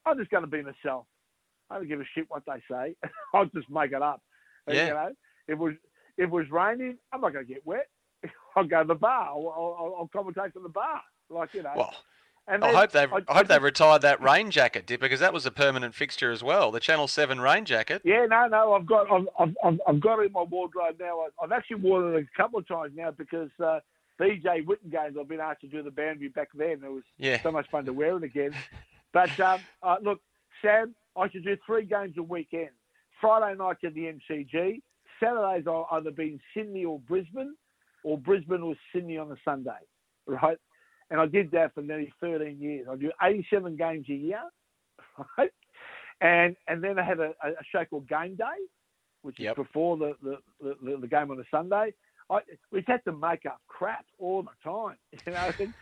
[0.05, 1.05] I'm just going to be myself.
[1.69, 2.95] I don't give a shit what they say.
[3.33, 4.21] I'll just make it up.
[4.67, 4.87] And, yeah.
[4.87, 5.09] You know,
[5.47, 5.73] if it was
[6.17, 7.87] if it was raining, I'm not going to get wet.
[8.55, 9.27] I'll go to the bar.
[9.27, 11.01] I'll, I'll, I'll commentate at the bar.
[11.29, 11.73] Like you know.
[11.75, 11.93] Well,
[12.47, 15.33] and I hope they I, I hope they retired that rain jacket, Dip, because that
[15.33, 16.71] was a permanent fixture as well.
[16.71, 18.01] The Channel Seven rain jacket.
[18.03, 21.25] Yeah, no, no, I've got I've I've, I've got it in my wardrobe now.
[21.41, 23.79] I've actually worn it a couple of times now because uh,
[24.19, 26.81] EJ Whitten games I've been asked to do the boundary back then.
[26.83, 27.41] It was yeah.
[27.41, 28.53] so much fun to wear it again.
[29.13, 30.21] But um, uh, look,
[30.61, 32.69] Sam, I should do three games a weekend.
[33.19, 34.81] Friday night at the MCG.
[35.21, 37.55] Saturdays I'll either be in Sydney or Brisbane,
[38.03, 39.71] or Brisbane or Sydney on a Sunday,
[40.25, 40.57] right?
[41.11, 42.87] And I did that for nearly 13 years.
[42.89, 44.41] I do 87 games a year,
[45.37, 45.51] right?
[46.21, 48.45] And and then I had a, a show called Game Day,
[49.21, 49.51] which Yep.
[49.51, 51.93] is before the, the, the, the game on a Sunday.
[52.29, 52.39] I,
[52.71, 54.95] we had to make up crap all the time,
[55.25, 55.73] you know, and,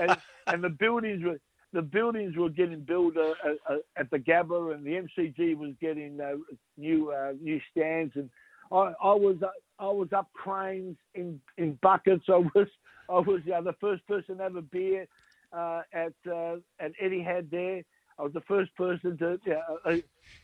[0.00, 0.16] and,
[0.46, 1.38] and the buildings were
[1.72, 5.72] the buildings were getting built uh, uh, uh, at the Gabba, and the MCG was
[5.80, 6.36] getting uh,
[6.78, 8.30] new uh, new stands, and
[8.70, 12.24] I, I was uh, I was up cranes in, in buckets.
[12.28, 12.68] I was
[13.08, 15.06] I was uh, the first person to have a beer
[15.52, 17.82] uh, at uh, at Etihad there.
[18.18, 19.96] I was the first person to yeah, uh,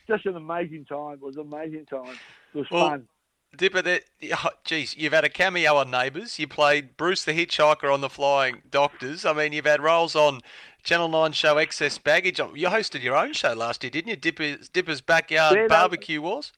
[0.06, 1.14] just an amazing time.
[1.14, 2.16] It was an amazing time.
[2.54, 3.08] It was Well, fun.
[3.54, 6.38] Dipper, that, oh, geez, you've had a cameo on Neighbours.
[6.38, 9.26] You played Bruce the Hitchhiker on the Flying Doctors.
[9.26, 10.40] I mean, you've had roles on
[10.82, 12.38] Channel 9 show Excess Baggage.
[12.38, 14.16] You hosted your own show last year, didn't you?
[14.16, 16.52] Dipper's, Dipper's Backyard Yeah, Barbecue Wars?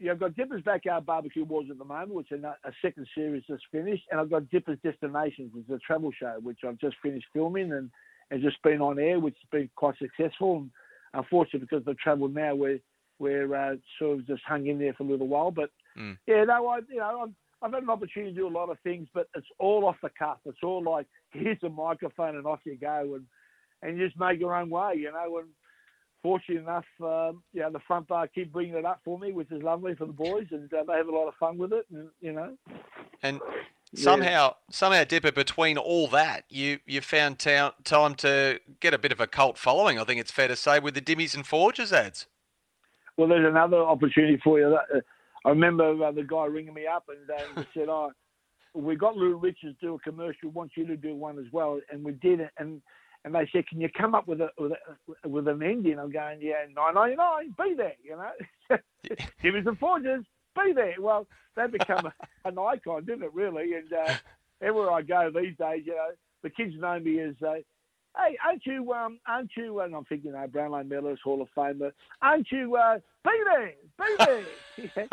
[0.00, 3.06] Yeah, I've got Dipper's Backyard Barbecue Wars at the moment, which is a, a second
[3.14, 6.78] series just finished, and I've got Dipper's Destinations, which is a travel show, which I've
[6.78, 7.90] just finished filming and
[8.30, 10.56] has just been on air, which has been quite successful.
[10.56, 10.70] And
[11.12, 12.80] unfortunately, because of travel now, we're
[13.18, 15.50] we're uh, sort of just hung in there for a little while.
[15.50, 16.16] But Mm.
[16.26, 18.78] yeah, no, I you know I'm, I've had an opportunity to do a lot of
[18.80, 20.38] things, but it's all off the cuff.
[20.46, 23.26] It's all like here's a microphone and off you go, and
[23.82, 25.38] and you just make your own way, you know.
[25.38, 25.48] And
[26.22, 29.50] fortunate enough, um, you know, the front bar keep bringing it up for me, which
[29.50, 31.86] is lovely for the boys, and uh, they have a lot of fun with it,
[31.92, 32.56] and you know.
[33.22, 33.40] And
[33.92, 34.02] Yeah.
[34.02, 39.12] somehow, somehow, Dipper, between all that, you you found town, time to get a bit
[39.12, 39.98] of a cult following.
[39.98, 42.26] I think it's fair to say with the Dimmeys and Forges ads.
[43.16, 44.70] Well, there's another opportunity for you.
[44.70, 45.00] That, uh,
[45.44, 48.12] I remember uh, the guy ringing me up and he said, "Oh,
[48.74, 50.50] we got Lou Richards do a commercial.
[50.50, 52.50] We want you to do one as well." And we did it.
[52.58, 52.82] And
[53.24, 54.72] and they said, "Can you come up with a with,
[55.24, 57.54] a, with an ending?" I'm going, "Yeah, nine ninety nine.
[57.58, 58.78] Be there." You know,
[59.42, 60.24] Dimmeys and Forges.
[60.56, 60.94] Be there.
[60.98, 62.14] Well, they become a,
[62.48, 63.34] an icon, didn't it?
[63.34, 63.74] Really.
[63.74, 64.14] And uh,
[64.60, 66.10] everywhere I go these days, you know,
[66.42, 67.34] the kids know me as.
[67.46, 67.56] Uh,
[68.16, 71.92] Hey, aren't you, um, aren't you, and I'm thinking, uh, Brownlow medalist, Hall of Famer,
[72.20, 74.44] aren't you, uh, be there, be there.
[74.96, 75.06] Yeah.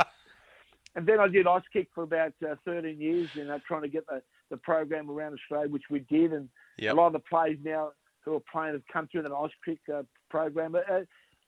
[0.96, 3.88] And then I did ice kick for about uh, 13 years, you know, trying to
[3.88, 6.34] get the, the program around Australia, which we did.
[6.34, 6.94] And Yep.
[6.94, 7.92] a lot of the players now
[8.24, 10.74] who are playing have come through the ice kick uh, program.
[10.74, 11.00] But, uh,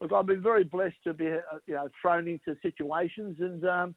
[0.02, 3.96] look, I've been very blessed to be, uh, you know, thrown into situations, and um,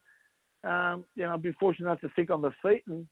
[0.63, 3.07] um, you know, I've been fortunate enough to think on the feet, and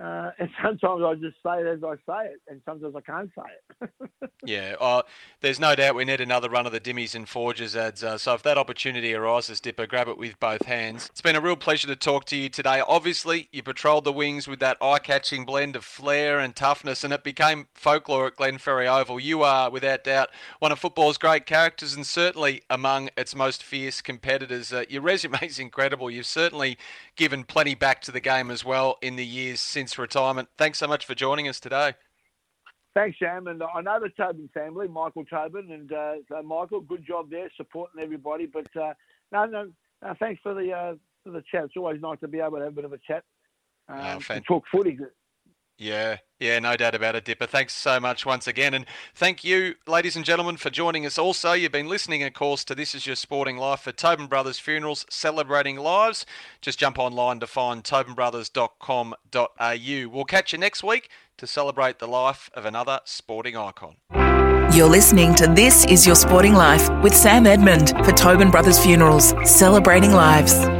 [0.00, 3.30] uh, and sometimes I just say it as I say it, and sometimes I can't
[3.36, 3.42] say
[3.82, 3.90] it.
[4.42, 5.02] Yeah, uh,
[5.42, 8.02] there's no doubt we need another run of the Dimmeys and Forges ads.
[8.02, 11.08] Uh, so if that opportunity arises, Dipper, grab it with both hands.
[11.10, 12.82] It's been a real pleasure to talk to you today.
[12.86, 17.22] Obviously, you patrolled the wings with that eye-catching blend of flair and toughness, and it
[17.22, 19.20] became folklore at Glenferrie Oval.
[19.20, 24.00] You are, without doubt, one of football's great characters, and certainly among its most fierce
[24.00, 24.72] competitors.
[24.72, 26.10] Uh, your resume is incredible.
[26.10, 26.78] You've certainly
[27.16, 30.48] given plenty back to the game as well in the years since retirement.
[30.58, 31.94] Thanks so much for joining us today.
[32.94, 33.46] Thanks, Sam.
[33.46, 37.48] And I know the Tobin family, Michael Tobin, and uh, so Michael, good job there
[37.56, 38.46] supporting everybody.
[38.46, 38.94] But uh,
[39.30, 39.70] no, no,
[40.02, 41.64] no, thanks for the uh, for the chat.
[41.64, 43.22] It's always nice to be able to have a bit of a chat
[43.88, 44.98] um, Oh, and talk footy.
[45.80, 47.46] Yeah, yeah, no doubt about it, Dipper.
[47.46, 48.74] Thanks so much once again.
[48.74, 51.54] And thank you, ladies and gentlemen, for joining us also.
[51.54, 55.06] You've been listening, of course, to This Is Your Sporting Life for Tobin Brothers Funerals
[55.08, 56.26] Celebrating Lives.
[56.60, 60.14] Just jump online to find tobinbrothers.com.au.
[60.14, 61.08] We'll catch you next week
[61.38, 63.96] to celebrate the life of another sporting icon.
[64.74, 69.32] You're listening to This Is Your Sporting Life with Sam Edmund for Tobin Brothers Funerals,
[69.44, 70.79] celebrating lives.